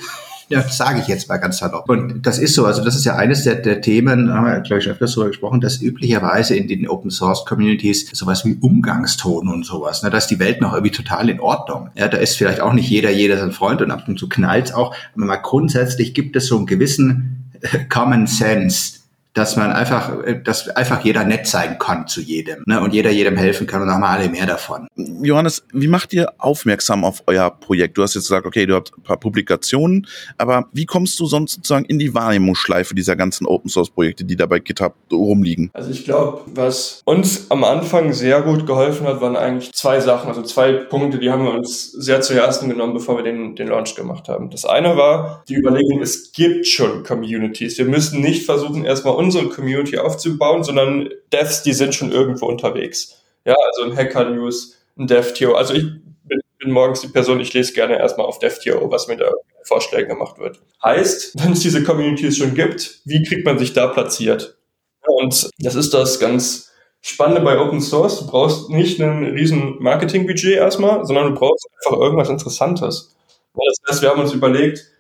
Ja, 0.49 0.61
das 0.61 0.77
sage 0.77 0.99
ich 0.99 1.07
jetzt 1.07 1.29
mal 1.29 1.37
ganz 1.37 1.57
salopp. 1.57 1.89
Und 1.89 2.25
das 2.25 2.39
ist 2.39 2.53
so, 2.53 2.65
also 2.65 2.83
das 2.83 2.95
ist 2.95 3.05
ja 3.05 3.15
eines 3.15 3.43
der, 3.43 3.55
der 3.55 3.81
Themen, 3.81 4.33
haben 4.33 4.45
wir, 4.45 4.59
glaube 4.61 4.81
ich, 4.81 4.89
öfters 4.89 5.13
darüber 5.13 5.29
gesprochen, 5.29 5.61
dass 5.61 5.81
üblicherweise 5.81 6.55
in 6.55 6.67
den 6.67 6.87
Open 6.87 7.11
Source 7.11 7.45
Communities 7.45 8.09
sowas 8.13 8.45
wie 8.45 8.57
Umgangston 8.59 9.47
und 9.47 9.65
sowas, 9.65 10.03
ne, 10.03 10.09
da 10.09 10.17
ist 10.17 10.27
die 10.27 10.39
Welt 10.39 10.61
noch 10.61 10.73
irgendwie 10.73 10.91
total 10.91 11.29
in 11.29 11.39
Ordnung. 11.39 11.89
Ja, 11.95 12.07
da 12.07 12.17
ist 12.17 12.37
vielleicht 12.37 12.61
auch 12.61 12.73
nicht 12.73 12.89
jeder, 12.89 13.11
jeder 13.11 13.37
sein 13.37 13.51
Freund 13.51 13.81
und 13.81 13.91
ab 13.91 14.03
und 14.07 14.19
zu 14.19 14.29
knallt 14.29 14.73
auch, 14.73 14.95
aber 15.15 15.25
mal 15.25 15.37
grundsätzlich 15.37 16.13
gibt 16.13 16.35
es 16.35 16.47
so 16.47 16.57
einen 16.57 16.65
gewissen 16.65 17.51
Common 17.89 18.27
Sense, 18.27 19.02
dass 19.33 19.55
man 19.55 19.71
einfach, 19.71 20.11
dass 20.43 20.69
einfach 20.69 21.03
jeder 21.03 21.23
nett 21.23 21.47
sein 21.47 21.79
kann 21.79 22.07
zu 22.07 22.21
jedem 22.21 22.63
ne? 22.65 22.81
und 22.81 22.93
jeder 22.93 23.09
jedem 23.11 23.35
helfen 23.35 23.67
kann 23.67 23.81
und 23.81 23.89
auch 23.89 23.97
mal 23.97 24.17
alle 24.17 24.29
mehr 24.29 24.45
davon. 24.45 24.87
Johannes, 24.95 25.63
wie 25.73 25.87
macht 25.87 26.13
ihr 26.13 26.31
aufmerksam 26.37 27.03
auf 27.03 27.23
euer 27.27 27.49
Projekt? 27.49 27.97
Du 27.97 28.03
hast 28.03 28.15
jetzt 28.15 28.25
gesagt, 28.25 28.45
okay, 28.45 28.65
du 28.65 28.75
habt 28.75 28.91
ein 28.97 29.03
paar 29.03 29.17
Publikationen, 29.17 30.07
aber 30.37 30.67
wie 30.71 30.85
kommst 30.85 31.19
du 31.19 31.25
sonst 31.25 31.53
sozusagen 31.53 31.85
in 31.85 31.99
die 31.99 32.13
Wahrnehmungsschleife 32.13 32.93
dieser 32.93 33.15
ganzen 33.15 33.47
Open 33.47 33.69
Source 33.69 33.89
Projekte, 33.89 34.23
die 34.23 34.35
da 34.35 34.45
bei 34.45 34.59
GitHub 34.59 34.95
rumliegen? 35.11 35.71
Also 35.73 35.89
ich 35.89 36.05
glaube, 36.05 36.41
was 36.47 37.01
uns 37.05 37.49
am 37.49 37.63
Anfang 37.63 38.13
sehr 38.13 38.41
gut 38.41 38.65
geholfen 38.67 39.07
hat, 39.07 39.21
waren 39.21 39.35
eigentlich 39.35 39.73
zwei 39.73 39.99
Sachen, 39.99 40.29
also 40.29 40.43
zwei 40.43 40.73
Punkte, 40.73 41.17
die 41.17 41.31
haben 41.31 41.43
wir 41.43 41.53
uns 41.53 41.91
sehr 41.91 42.21
zu 42.21 42.35
Herzen 42.35 42.69
genommen, 42.69 42.93
bevor 42.93 43.17
wir 43.17 43.23
den, 43.23 43.55
den 43.55 43.67
Launch 43.67 43.95
gemacht 43.95 44.29
haben. 44.29 44.49
Das 44.49 44.65
eine 44.65 44.95
war 44.95 45.43
die 45.49 45.55
Überlegung, 45.55 46.01
es 46.01 46.31
gibt 46.31 46.67
schon 46.67 47.03
Communities. 47.03 47.77
Wir 47.77 47.85
müssen 47.85 48.21
nicht 48.21 48.45
versuchen, 48.45 48.85
erstmal 48.85 49.15
unsere 49.23 49.49
Community 49.49 49.97
aufzubauen, 49.97 50.63
sondern 50.63 51.09
Devs, 51.31 51.63
die 51.63 51.73
sind 51.73 51.95
schon 51.95 52.11
irgendwo 52.11 52.45
unterwegs. 52.45 53.23
Ja, 53.45 53.55
also 53.71 53.89
im 53.89 53.97
Hacker 53.97 54.29
News, 54.29 54.77
ein 54.97 55.07
DevTO. 55.07 55.53
Also 55.53 55.73
ich 55.73 55.83
bin, 55.83 56.39
bin 56.59 56.71
morgens 56.71 57.01
die 57.01 57.07
Person, 57.07 57.39
ich 57.39 57.53
lese 57.53 57.73
gerne 57.73 57.97
erstmal 57.97 58.27
auf 58.27 58.39
DevTO, 58.39 58.91
was 58.91 59.07
mir 59.07 59.17
da 59.17 59.31
Vorschlägen 59.63 60.09
gemacht 60.09 60.39
wird. 60.39 60.59
Heißt, 60.83 61.33
wenn 61.43 61.53
es 61.53 61.61
diese 61.61 61.83
Communities 61.83 62.37
schon 62.37 62.53
gibt, 62.53 63.01
wie 63.05 63.23
kriegt 63.23 63.45
man 63.45 63.57
sich 63.57 63.73
da 63.73 63.87
platziert? 63.87 64.57
Und 65.05 65.49
das 65.59 65.75
ist 65.75 65.93
das 65.93 66.19
ganz 66.19 66.69
Spannende 67.05 67.41
bei 67.41 67.59
Open 67.59 67.81
Source. 67.81 68.19
Du 68.19 68.27
brauchst 68.27 68.69
nicht 68.69 69.01
ein 69.01 69.25
riesen 69.25 69.75
Marketingbudget 69.79 70.55
erstmal, 70.55 71.05
sondern 71.05 71.33
du 71.33 71.39
brauchst 71.39 71.67
einfach 71.83 71.99
irgendwas 71.99 72.29
Interessantes. 72.29 73.13
Das 73.53 73.77
heißt, 73.89 74.01
wir 74.01 74.09
haben 74.09 74.21
uns 74.21 74.31
überlegt, 74.31 74.92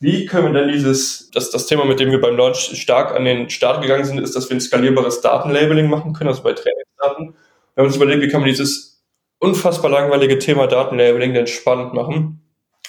wie 0.00 0.26
können 0.26 0.52
wir 0.52 0.60
denn 0.60 0.72
dieses, 0.72 1.30
das, 1.30 1.50
das 1.50 1.66
Thema, 1.66 1.84
mit 1.84 2.00
dem 2.00 2.10
wir 2.10 2.20
beim 2.20 2.36
Launch 2.36 2.78
stark 2.78 3.14
an 3.14 3.24
den 3.24 3.48
Start 3.50 3.82
gegangen 3.82 4.04
sind, 4.04 4.18
ist, 4.18 4.36
dass 4.36 4.48
wir 4.50 4.56
ein 4.56 4.60
skalierbares 4.60 5.20
Datenlabeling 5.20 5.88
machen 5.88 6.12
können, 6.12 6.28
also 6.28 6.42
bei 6.42 6.52
Trainingsdaten. 6.52 7.34
Wir 7.74 7.80
haben 7.80 7.86
uns 7.86 7.96
überlegt, 7.96 8.22
wie 8.22 8.28
kann 8.28 8.40
man 8.40 8.50
dieses 8.50 9.04
unfassbar 9.38 9.90
langweilige 9.90 10.38
Thema 10.38 10.66
Datenlabeling 10.66 11.34
denn 11.34 11.46
spannend 11.46 11.94
machen 11.94 12.42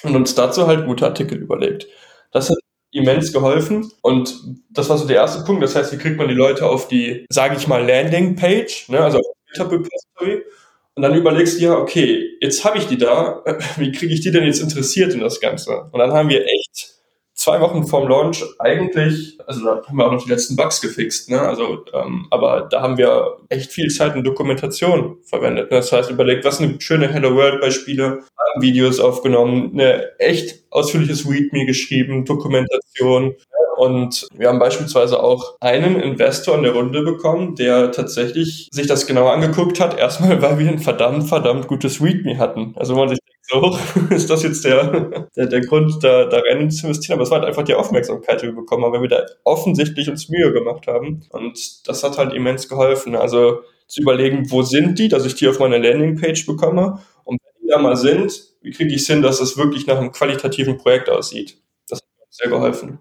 und 0.04 0.16
uns 0.16 0.36
dazu 0.36 0.68
halt 0.68 0.86
gute 0.86 1.06
Artikel 1.06 1.38
überlegt. 1.38 1.88
Das 2.32 2.50
hat 2.50 2.58
immens 2.92 3.34
geholfen 3.34 3.92
und 4.02 4.36
das 4.70 4.90
war 4.90 4.98
so 4.98 5.06
der 5.06 5.18
erste 5.18 5.44
Punkt. 5.44 5.64
Das 5.64 5.76
heißt, 5.76 5.92
wie 5.92 5.98
kriegt 5.98 6.18
man 6.18 6.28
die 6.28 6.34
Leute 6.34 6.66
auf 6.66 6.88
die, 6.88 7.26
sage 7.30 7.56
ich 7.58 7.68
mal, 7.68 7.86
Landingpage, 7.86 8.90
ne, 8.90 9.00
also 9.00 9.20
auf 9.20 9.26
GitHub 9.48 9.72
Repository 9.72 10.44
und 10.96 11.04
dann 11.04 11.14
überlegst 11.14 11.60
du 11.60 11.66
ja, 11.66 11.78
okay, 11.78 12.38
jetzt 12.40 12.64
habe 12.64 12.78
ich 12.78 12.88
die 12.88 12.98
da, 12.98 13.44
wie 13.78 13.92
kriege 13.92 14.14
ich 14.14 14.22
die 14.22 14.32
denn 14.32 14.46
jetzt 14.46 14.62
interessiert 14.62 15.14
in 15.14 15.20
das 15.20 15.42
Ganze? 15.42 15.90
Und 15.92 16.00
dann 16.00 16.14
haben 16.14 16.30
wir 16.30 16.42
echt 16.42 16.95
zwei 17.46 17.62
Wochen 17.62 17.86
vorm 17.86 18.08
Launch 18.08 18.44
eigentlich, 18.58 19.38
also 19.46 19.64
da 19.64 19.84
haben 19.86 19.98
wir 19.98 20.08
auch 20.08 20.12
noch 20.12 20.24
die 20.24 20.32
letzten 20.32 20.56
Bugs 20.56 20.82
gefixt, 20.82 21.30
ne? 21.30 21.40
Also, 21.40 21.86
ähm, 21.94 22.26
aber 22.32 22.68
da 22.72 22.82
haben 22.82 22.98
wir 22.98 23.38
echt 23.50 23.72
viel 23.72 23.90
Zeit 23.90 24.16
in 24.16 24.24
Dokumentation 24.24 25.18
verwendet. 25.24 25.70
Ne? 25.70 25.78
Das 25.78 25.92
heißt, 25.92 26.10
überlegt, 26.10 26.44
was 26.44 26.58
sind 26.58 26.82
schöne 26.82 27.08
Hello 27.08 27.36
World 27.36 27.62
Beispiele, 27.62 28.24
Videos 28.60 29.00
aufgenommen, 29.00 29.72
eine 29.74 30.18
echt 30.18 30.64
ausführliches 30.72 31.30
README 31.30 31.68
geschrieben, 31.68 32.26
Dokumentation. 32.26 33.36
Und 33.78 34.28
wir 34.34 34.48
haben 34.48 34.60
beispielsweise 34.60 35.22
auch 35.22 35.58
einen 35.60 36.00
Investor 36.00 36.56
in 36.56 36.64
der 36.64 36.74
Runde 36.74 37.04
bekommen, 37.04 37.56
der 37.56 37.92
tatsächlich 37.92 38.70
sich 38.72 38.88
das 38.88 39.06
genau 39.06 39.28
angeguckt 39.28 39.80
hat. 39.80 40.00
Erstmal, 40.00 40.42
weil 40.42 40.58
wir 40.58 40.68
ein 40.68 40.80
verdammt, 40.80 41.28
verdammt 41.28 41.68
gutes 41.68 42.02
README 42.02 42.40
hatten. 42.40 42.74
Also 42.76 42.94
wenn 42.94 43.02
man 43.02 43.10
sich 43.10 43.20
so, 43.48 43.78
ist 44.10 44.30
das 44.30 44.44
jetzt 44.44 44.66
der, 44.66 45.28
der, 45.36 45.46
der 45.48 45.62
Grund, 45.62 46.04
da, 46.04 46.26
da 46.26 46.40
rein 46.40 46.72
zu 46.72 46.88
investieren. 46.88 47.16
Aber 47.16 47.24
es 47.24 47.32
war 47.32 47.40
halt 47.40 47.48
einfach 47.48 47.64
die 47.64 47.76
Aufmerksamkeit, 47.76 48.42
die 48.42 48.48
wir 48.48 48.56
bekommen 48.56 48.84
haben, 48.84 48.94
weil 48.94 49.02
wir 49.02 49.10
da 49.10 49.26
offensichtlich 49.44 50.10
uns 50.10 50.30
Mühe 50.30 50.52
gemacht 50.52 50.88
haben. 50.88 51.26
Und 51.30 51.88
das 51.88 52.04
hat 52.04 52.18
halt 52.18 52.34
immens 52.34 52.68
geholfen. 52.68 53.16
Also 53.16 53.62
zu 53.88 54.02
überlegen, 54.02 54.50
wo 54.50 54.64
sind 54.64 54.98
die, 54.98 55.10
dass 55.10 55.26
ich 55.26 55.36
die 55.36 55.48
auf 55.48 55.60
meine 55.60 55.78
Landingpage 55.78 56.46
bekomme. 56.46 57.00
Und 57.24 57.40
wenn 57.44 57.64
die 57.64 57.70
da 57.70 57.78
mal 57.78 57.96
sind, 57.96 58.56
wie 58.62 58.72
kriege 58.72 58.94
ich 58.94 59.02
es 59.02 59.08
hin, 59.08 59.22
dass 59.22 59.40
es 59.40 59.58
wirklich 59.58 59.86
nach 59.86 59.98
einem 59.98 60.12
qualitativen 60.12 60.78
Projekt 60.78 61.10
aussieht. 61.10 61.58
Das 61.88 62.00
hat 62.00 62.08
mir 62.18 62.26
sehr 62.30 62.50
geholfen. 62.50 63.00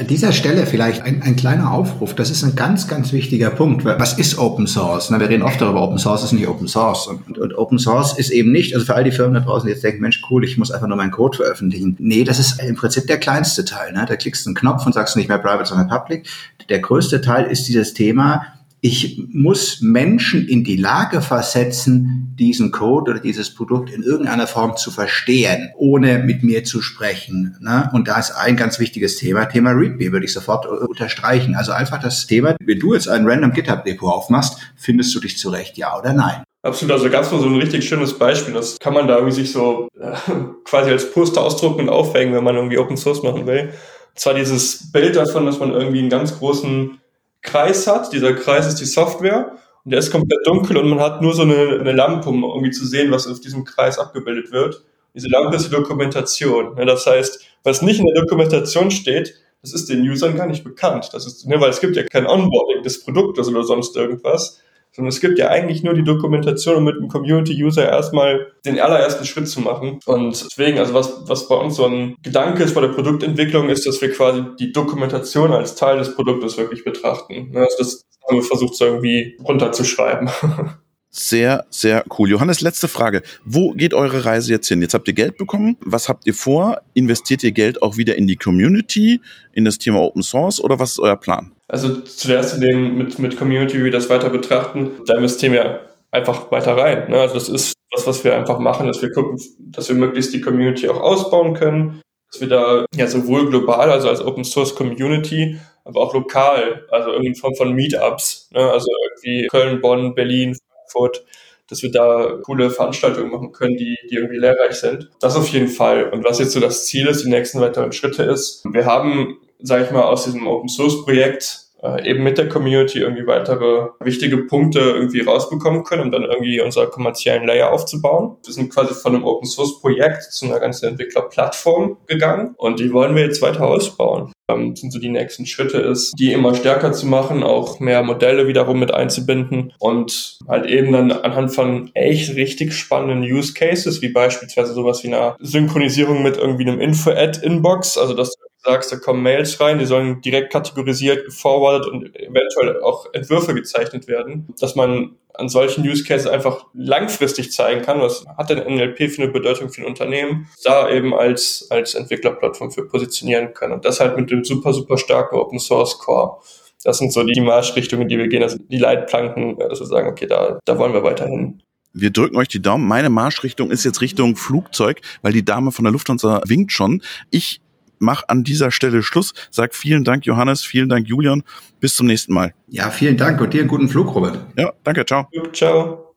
An 0.00 0.06
dieser 0.06 0.32
Stelle 0.32 0.64
vielleicht 0.64 1.02
ein, 1.02 1.20
ein 1.20 1.36
kleiner 1.36 1.72
Aufruf. 1.72 2.14
Das 2.14 2.30
ist 2.30 2.42
ein 2.42 2.56
ganz, 2.56 2.88
ganz 2.88 3.12
wichtiger 3.12 3.50
Punkt. 3.50 3.84
Was 3.84 4.16
ist 4.16 4.38
Open 4.38 4.66
Source? 4.66 5.10
Na, 5.10 5.20
wir 5.20 5.28
reden 5.28 5.42
oft 5.42 5.60
darüber, 5.60 5.82
Open 5.82 5.98
Source 5.98 6.24
ist 6.24 6.32
nicht 6.32 6.48
Open 6.48 6.68
Source. 6.68 7.06
Und, 7.06 7.36
und, 7.36 7.58
Open 7.58 7.78
Source 7.78 8.16
ist 8.16 8.30
eben 8.30 8.50
nicht, 8.50 8.72
also 8.72 8.86
für 8.86 8.94
all 8.94 9.04
die 9.04 9.12
Firmen 9.12 9.34
da 9.34 9.40
draußen, 9.40 9.66
die 9.66 9.74
jetzt 9.74 9.84
denken, 9.84 10.00
Mensch, 10.00 10.22
cool, 10.30 10.42
ich 10.42 10.56
muss 10.56 10.70
einfach 10.70 10.86
nur 10.86 10.96
meinen 10.96 11.10
Code 11.10 11.36
veröffentlichen. 11.36 11.96
Nee, 11.98 12.24
das 12.24 12.38
ist 12.38 12.62
im 12.62 12.76
Prinzip 12.76 13.08
der 13.08 13.18
kleinste 13.18 13.66
Teil. 13.66 13.92
Ne? 13.92 14.06
Da 14.08 14.16
klickst 14.16 14.46
du 14.46 14.48
einen 14.48 14.54
Knopf 14.54 14.86
und 14.86 14.94
sagst 14.94 15.18
nicht 15.18 15.28
mehr 15.28 15.36
private, 15.36 15.66
sondern 15.66 15.88
public. 15.88 16.26
Der 16.70 16.78
größte 16.78 17.20
Teil 17.20 17.44
ist 17.50 17.68
dieses 17.68 17.92
Thema, 17.92 18.46
ich 18.82 19.22
muss 19.32 19.80
Menschen 19.82 20.48
in 20.48 20.64
die 20.64 20.76
Lage 20.76 21.20
versetzen, 21.20 22.34
diesen 22.38 22.70
Code 22.70 23.10
oder 23.10 23.20
dieses 23.20 23.54
Produkt 23.54 23.90
in 23.90 24.02
irgendeiner 24.02 24.46
Form 24.46 24.76
zu 24.76 24.90
verstehen, 24.90 25.70
ohne 25.76 26.18
mit 26.18 26.42
mir 26.42 26.64
zu 26.64 26.80
sprechen. 26.80 27.56
Ne? 27.60 27.90
Und 27.92 28.08
da 28.08 28.18
ist 28.18 28.30
ein 28.32 28.56
ganz 28.56 28.78
wichtiges 28.78 29.16
Thema, 29.16 29.44
Thema 29.44 29.72
README, 29.72 30.12
würde 30.12 30.24
ich 30.24 30.32
sofort 30.32 30.66
unterstreichen. 30.66 31.54
Also 31.54 31.72
einfach 31.72 32.00
das 32.00 32.26
Thema, 32.26 32.56
wenn 32.64 32.78
du 32.78 32.94
jetzt 32.94 33.08
ein 33.08 33.26
random 33.26 33.52
GitHub-Repo 33.52 34.08
aufmachst, 34.08 34.58
findest 34.76 35.14
du 35.14 35.20
dich 35.20 35.36
zurecht, 35.36 35.76
ja 35.76 35.98
oder 35.98 36.14
nein? 36.14 36.42
Absolut, 36.62 36.92
also 36.92 37.10
ganz 37.10 37.30
mal 37.30 37.40
so 37.40 37.46
ein 37.46 37.56
richtig 37.56 37.86
schönes 37.86 38.18
Beispiel. 38.18 38.54
Das 38.54 38.78
kann 38.78 38.94
man 38.94 39.08
da 39.08 39.16
irgendwie 39.16 39.34
sich 39.34 39.52
so 39.52 39.88
äh, 39.98 40.12
quasi 40.64 40.90
als 40.90 41.10
Poster 41.10 41.42
ausdrucken 41.42 41.82
und 41.82 41.88
aufhängen, 41.90 42.34
wenn 42.34 42.44
man 42.44 42.56
irgendwie 42.56 42.78
Open 42.78 42.96
Source 42.96 43.22
machen 43.22 43.46
will. 43.46 43.70
Und 44.10 44.18
zwar 44.18 44.34
dieses 44.34 44.90
Bild 44.90 45.16
davon, 45.16 45.46
dass 45.46 45.58
man 45.58 45.72
irgendwie 45.72 46.00
einen 46.00 46.10
ganz 46.10 46.38
großen 46.38 46.98
Kreis 47.42 47.86
hat. 47.86 48.12
Dieser 48.12 48.34
Kreis 48.34 48.66
ist 48.66 48.80
die 48.80 48.86
Software 48.86 49.52
und 49.84 49.92
der 49.92 50.00
ist 50.00 50.10
komplett 50.10 50.46
dunkel 50.46 50.76
und 50.76 50.88
man 50.88 51.00
hat 51.00 51.22
nur 51.22 51.34
so 51.34 51.42
eine, 51.42 51.78
eine 51.80 51.92
Lampe, 51.92 52.28
um 52.28 52.44
irgendwie 52.44 52.70
zu 52.70 52.86
sehen, 52.86 53.10
was 53.10 53.26
auf 53.26 53.40
diesem 53.40 53.64
Kreis 53.64 53.98
abgebildet 53.98 54.52
wird. 54.52 54.84
Diese 55.14 55.28
Lampe 55.28 55.56
ist 55.56 55.66
die 55.66 55.74
Dokumentation. 55.74 56.76
Das 56.76 57.06
heißt, 57.06 57.44
was 57.64 57.82
nicht 57.82 58.00
in 58.00 58.06
der 58.06 58.22
Dokumentation 58.22 58.90
steht, 58.90 59.34
das 59.62 59.74
ist 59.74 59.90
den 59.90 60.02
Usern 60.08 60.36
gar 60.36 60.46
nicht 60.46 60.64
bekannt. 60.64 61.10
Das 61.12 61.26
ist, 61.26 61.46
ne, 61.46 61.60
weil 61.60 61.70
es 61.70 61.80
gibt 61.80 61.96
ja 61.96 62.02
kein 62.04 62.26
Onboarding 62.26 62.82
des 62.82 63.04
Produktes 63.04 63.48
oder 63.48 63.64
sonst 63.64 63.96
irgendwas 63.96 64.60
sondern 64.92 65.08
es 65.08 65.20
gibt 65.20 65.38
ja 65.38 65.48
eigentlich 65.48 65.82
nur 65.82 65.94
die 65.94 66.04
Dokumentation, 66.04 66.76
um 66.76 66.84
mit 66.84 66.96
dem 66.96 67.08
Community-User 67.08 67.88
erstmal 67.88 68.52
den 68.64 68.78
allerersten 68.80 69.24
Schritt 69.24 69.48
zu 69.48 69.60
machen. 69.60 70.00
Und 70.06 70.44
deswegen, 70.44 70.78
also 70.78 70.94
was, 70.94 71.28
was 71.28 71.48
bei 71.48 71.54
uns 71.54 71.76
so 71.76 71.86
ein 71.86 72.16
Gedanke 72.22 72.62
ist 72.62 72.74
bei 72.74 72.80
der 72.80 72.88
Produktentwicklung, 72.88 73.68
ist, 73.68 73.86
dass 73.86 74.00
wir 74.00 74.12
quasi 74.12 74.44
die 74.58 74.72
Dokumentation 74.72 75.52
als 75.52 75.76
Teil 75.76 75.98
des 75.98 76.14
Produktes 76.14 76.58
wirklich 76.58 76.84
betrachten. 76.84 77.52
Also 77.54 77.76
das 77.78 78.04
haben 78.26 78.36
wir 78.36 78.42
versucht, 78.42 78.74
so 78.74 78.84
irgendwie 78.84 79.38
runterzuschreiben. 79.42 80.30
Sehr, 81.12 81.66
sehr 81.70 82.04
cool. 82.18 82.30
Johannes, 82.30 82.60
letzte 82.60 82.86
Frage. 82.86 83.22
Wo 83.44 83.72
geht 83.72 83.94
eure 83.94 84.24
Reise 84.24 84.52
jetzt 84.52 84.68
hin? 84.68 84.80
Jetzt 84.80 84.94
habt 84.94 85.08
ihr 85.08 85.14
Geld 85.14 85.36
bekommen. 85.38 85.76
Was 85.80 86.08
habt 86.08 86.24
ihr 86.26 86.34
vor? 86.34 86.82
Investiert 86.94 87.42
ihr 87.42 87.50
Geld 87.50 87.82
auch 87.82 87.96
wieder 87.96 88.14
in 88.14 88.28
die 88.28 88.36
Community, 88.36 89.20
in 89.52 89.64
das 89.64 89.78
Thema 89.78 90.00
Open 90.00 90.22
Source 90.22 90.60
oder 90.60 90.78
was 90.78 90.92
ist 90.92 91.00
euer 91.00 91.16
Plan? 91.16 91.50
Also 91.66 92.00
zuerst 92.02 92.54
in 92.54 92.60
dem, 92.60 92.96
mit, 92.96 93.18
mit 93.18 93.36
Community, 93.36 93.78
wie 93.78 93.84
wir 93.84 93.90
das 93.90 94.08
weiter 94.08 94.30
betrachten, 94.30 94.92
da 95.06 95.16
investieren 95.16 95.52
wir 95.52 95.80
einfach 96.12 96.50
weiter 96.52 96.76
rein. 96.76 97.10
Ne? 97.10 97.20
Also 97.20 97.34
das 97.34 97.48
ist 97.48 97.74
was, 97.92 98.06
was 98.06 98.24
wir 98.24 98.36
einfach 98.36 98.60
machen, 98.60 98.86
dass 98.86 99.02
wir 99.02 99.10
gucken, 99.10 99.36
dass 99.58 99.88
wir 99.88 99.96
möglichst 99.96 100.32
die 100.32 100.40
Community 100.40 100.88
auch 100.88 101.00
ausbauen 101.00 101.54
können, 101.54 102.00
dass 102.30 102.40
wir 102.40 102.48
da 102.48 102.86
ja 102.94 103.08
sowohl 103.08 103.48
global, 103.48 103.90
also 103.90 104.08
als 104.08 104.20
Open 104.20 104.44
Source 104.44 104.76
Community, 104.76 105.58
aber 105.84 106.00
auch 106.00 106.14
lokal, 106.14 106.86
also 106.90 107.10
irgendwie 107.10 107.28
in 107.28 107.34
Form 107.34 107.54
von 107.56 107.72
Meetups, 107.72 108.50
ne? 108.52 108.60
also 108.60 108.86
irgendwie 109.08 109.48
Köln, 109.48 109.80
Bonn, 109.80 110.14
Berlin, 110.14 110.56
Frankfurt, 110.90 111.24
dass 111.68 111.82
wir 111.82 111.90
da 111.90 112.38
coole 112.42 112.70
Veranstaltungen 112.70 113.30
machen 113.30 113.52
können, 113.52 113.76
die, 113.76 113.96
die 114.10 114.16
irgendwie 114.16 114.38
lehrreich 114.38 114.74
sind. 114.74 115.08
Das 115.20 115.36
auf 115.36 115.48
jeden 115.48 115.68
Fall. 115.68 116.10
Und 116.10 116.24
was 116.24 116.40
jetzt 116.40 116.52
so 116.52 116.60
das 116.60 116.86
Ziel 116.86 117.06
ist, 117.06 117.24
die 117.24 117.30
nächsten 117.30 117.60
weiteren 117.60 117.92
Schritte 117.92 118.24
ist, 118.24 118.64
wir 118.70 118.86
haben, 118.86 119.38
sage 119.60 119.84
ich 119.84 119.90
mal, 119.92 120.02
aus 120.02 120.24
diesem 120.24 120.46
Open 120.46 120.68
Source 120.68 121.04
Projekt 121.04 121.69
äh, 121.82 122.08
eben 122.08 122.22
mit 122.22 122.38
der 122.38 122.48
Community 122.48 122.98
irgendwie 122.98 123.26
weitere 123.26 123.88
wichtige 124.00 124.38
Punkte 124.38 124.80
irgendwie 124.80 125.20
rausbekommen 125.20 125.84
können, 125.84 126.02
um 126.02 126.10
dann 126.10 126.24
irgendwie 126.24 126.60
unser 126.60 126.86
kommerziellen 126.86 127.46
Layer 127.46 127.72
aufzubauen. 127.72 128.36
Wir 128.44 128.52
sind 128.52 128.72
quasi 128.72 128.94
von 128.94 129.14
einem 129.14 129.24
Open 129.24 129.48
Source 129.48 129.80
Projekt 129.80 130.24
zu 130.24 130.46
einer 130.46 130.60
ganzen 130.60 130.86
Entwicklerplattform 130.86 131.96
gegangen 132.06 132.54
und 132.56 132.80
die 132.80 132.92
wollen 132.92 133.14
wir 133.14 133.24
jetzt 133.24 133.42
weiter 133.42 133.66
ausbauen. 133.66 134.32
Ähm, 134.50 134.74
sind 134.76 134.92
so 134.92 134.98
die 134.98 135.08
nächsten 135.08 135.46
Schritte 135.46 135.78
ist, 135.78 136.12
die 136.18 136.32
immer 136.32 136.54
stärker 136.54 136.92
zu 136.92 137.06
machen, 137.06 137.42
auch 137.42 137.80
mehr 137.80 138.02
Modelle 138.02 138.46
wiederum 138.46 138.78
mit 138.78 138.92
einzubinden 138.92 139.72
und 139.78 140.38
halt 140.48 140.66
eben 140.66 140.92
dann 140.92 141.12
anhand 141.12 141.54
von 141.54 141.90
echt 141.94 142.34
richtig 142.34 142.74
spannenden 142.74 143.22
Use 143.22 143.54
Cases, 143.54 144.02
wie 144.02 144.08
beispielsweise 144.08 144.72
sowas 144.72 145.02
wie 145.04 145.08
einer 145.08 145.36
Synchronisierung 145.40 146.22
mit 146.22 146.36
irgendwie 146.36 146.68
einem 146.68 146.80
Info-Ad-Inbox, 146.80 147.96
also 147.98 148.14
dass 148.14 148.34
sagst, 148.62 148.92
da 148.92 148.96
kommen 148.96 149.22
Mails 149.22 149.60
rein, 149.60 149.78
die 149.78 149.86
sollen 149.86 150.20
direkt 150.20 150.52
kategorisiert, 150.52 151.24
geforwardet 151.24 151.86
und 151.86 152.14
eventuell 152.16 152.80
auch 152.82 153.06
Entwürfe 153.12 153.54
gezeichnet 153.54 154.06
werden, 154.06 154.48
dass 154.60 154.74
man 154.74 155.16
an 155.34 155.48
solchen 155.48 155.86
Use 155.88 156.04
Cases 156.04 156.26
einfach 156.26 156.66
langfristig 156.74 157.52
zeigen 157.52 157.82
kann, 157.82 158.00
was 158.00 158.24
hat 158.36 158.50
denn 158.50 158.58
NLP 158.58 159.10
für 159.10 159.22
eine 159.22 159.32
Bedeutung 159.32 159.70
für 159.70 159.82
ein 159.82 159.86
Unternehmen, 159.86 160.48
da 160.64 160.90
eben 160.90 161.14
als, 161.14 161.66
als 161.70 161.94
Entwicklerplattform 161.94 162.70
für 162.70 162.86
positionieren 162.86 163.54
können. 163.54 163.74
Und 163.74 163.84
das 163.84 164.00
halt 164.00 164.16
mit 164.16 164.30
dem 164.30 164.44
super, 164.44 164.72
super 164.72 164.98
starken 164.98 165.36
Open 165.36 165.58
Source 165.58 165.98
Core. 165.98 166.38
Das 166.84 166.98
sind 166.98 167.12
so 167.12 167.22
die 167.22 167.40
Marschrichtungen, 167.40 168.08
die 168.08 168.18
wir 168.18 168.28
gehen, 168.28 168.42
also 168.42 168.58
die 168.58 168.78
Leitplanken, 168.78 169.58
dass 169.58 169.80
wir 169.80 169.86
sagen, 169.86 170.08
okay, 170.08 170.26
da, 170.26 170.58
da 170.64 170.78
wollen 170.78 170.92
wir 170.92 171.02
weiterhin. 171.02 171.62
Wir 171.92 172.10
drücken 172.10 172.36
euch 172.36 172.48
die 172.48 172.62
Daumen. 172.62 172.86
Meine 172.86 173.10
Marschrichtung 173.10 173.70
ist 173.70 173.84
jetzt 173.84 174.00
Richtung 174.00 174.36
Flugzeug, 174.36 175.00
weil 175.22 175.32
die 175.32 175.44
Dame 175.44 175.72
von 175.72 175.84
der 175.84 175.92
Lufthansa 175.92 176.40
winkt 176.46 176.72
schon. 176.72 177.02
Ich 177.30 177.60
mach 178.00 178.24
an 178.26 178.42
dieser 178.42 178.72
Stelle 178.72 179.02
Schluss. 179.04 179.32
Sag 179.50 179.74
vielen 179.74 180.02
Dank, 180.02 180.26
Johannes, 180.26 180.64
vielen 180.64 180.88
Dank, 180.88 181.06
Julian. 181.06 181.44
Bis 181.78 181.94
zum 181.94 182.06
nächsten 182.06 182.34
Mal. 182.34 182.52
Ja, 182.66 182.90
vielen 182.90 183.16
Dank 183.16 183.40
und 183.40 183.54
dir 183.54 183.60
einen 183.60 183.68
guten 183.68 183.88
Flug, 183.88 184.14
Robert. 184.14 184.44
Ja, 184.56 184.72
danke, 184.82 185.04
ciao. 185.06 185.28
Ciao. 185.52 186.09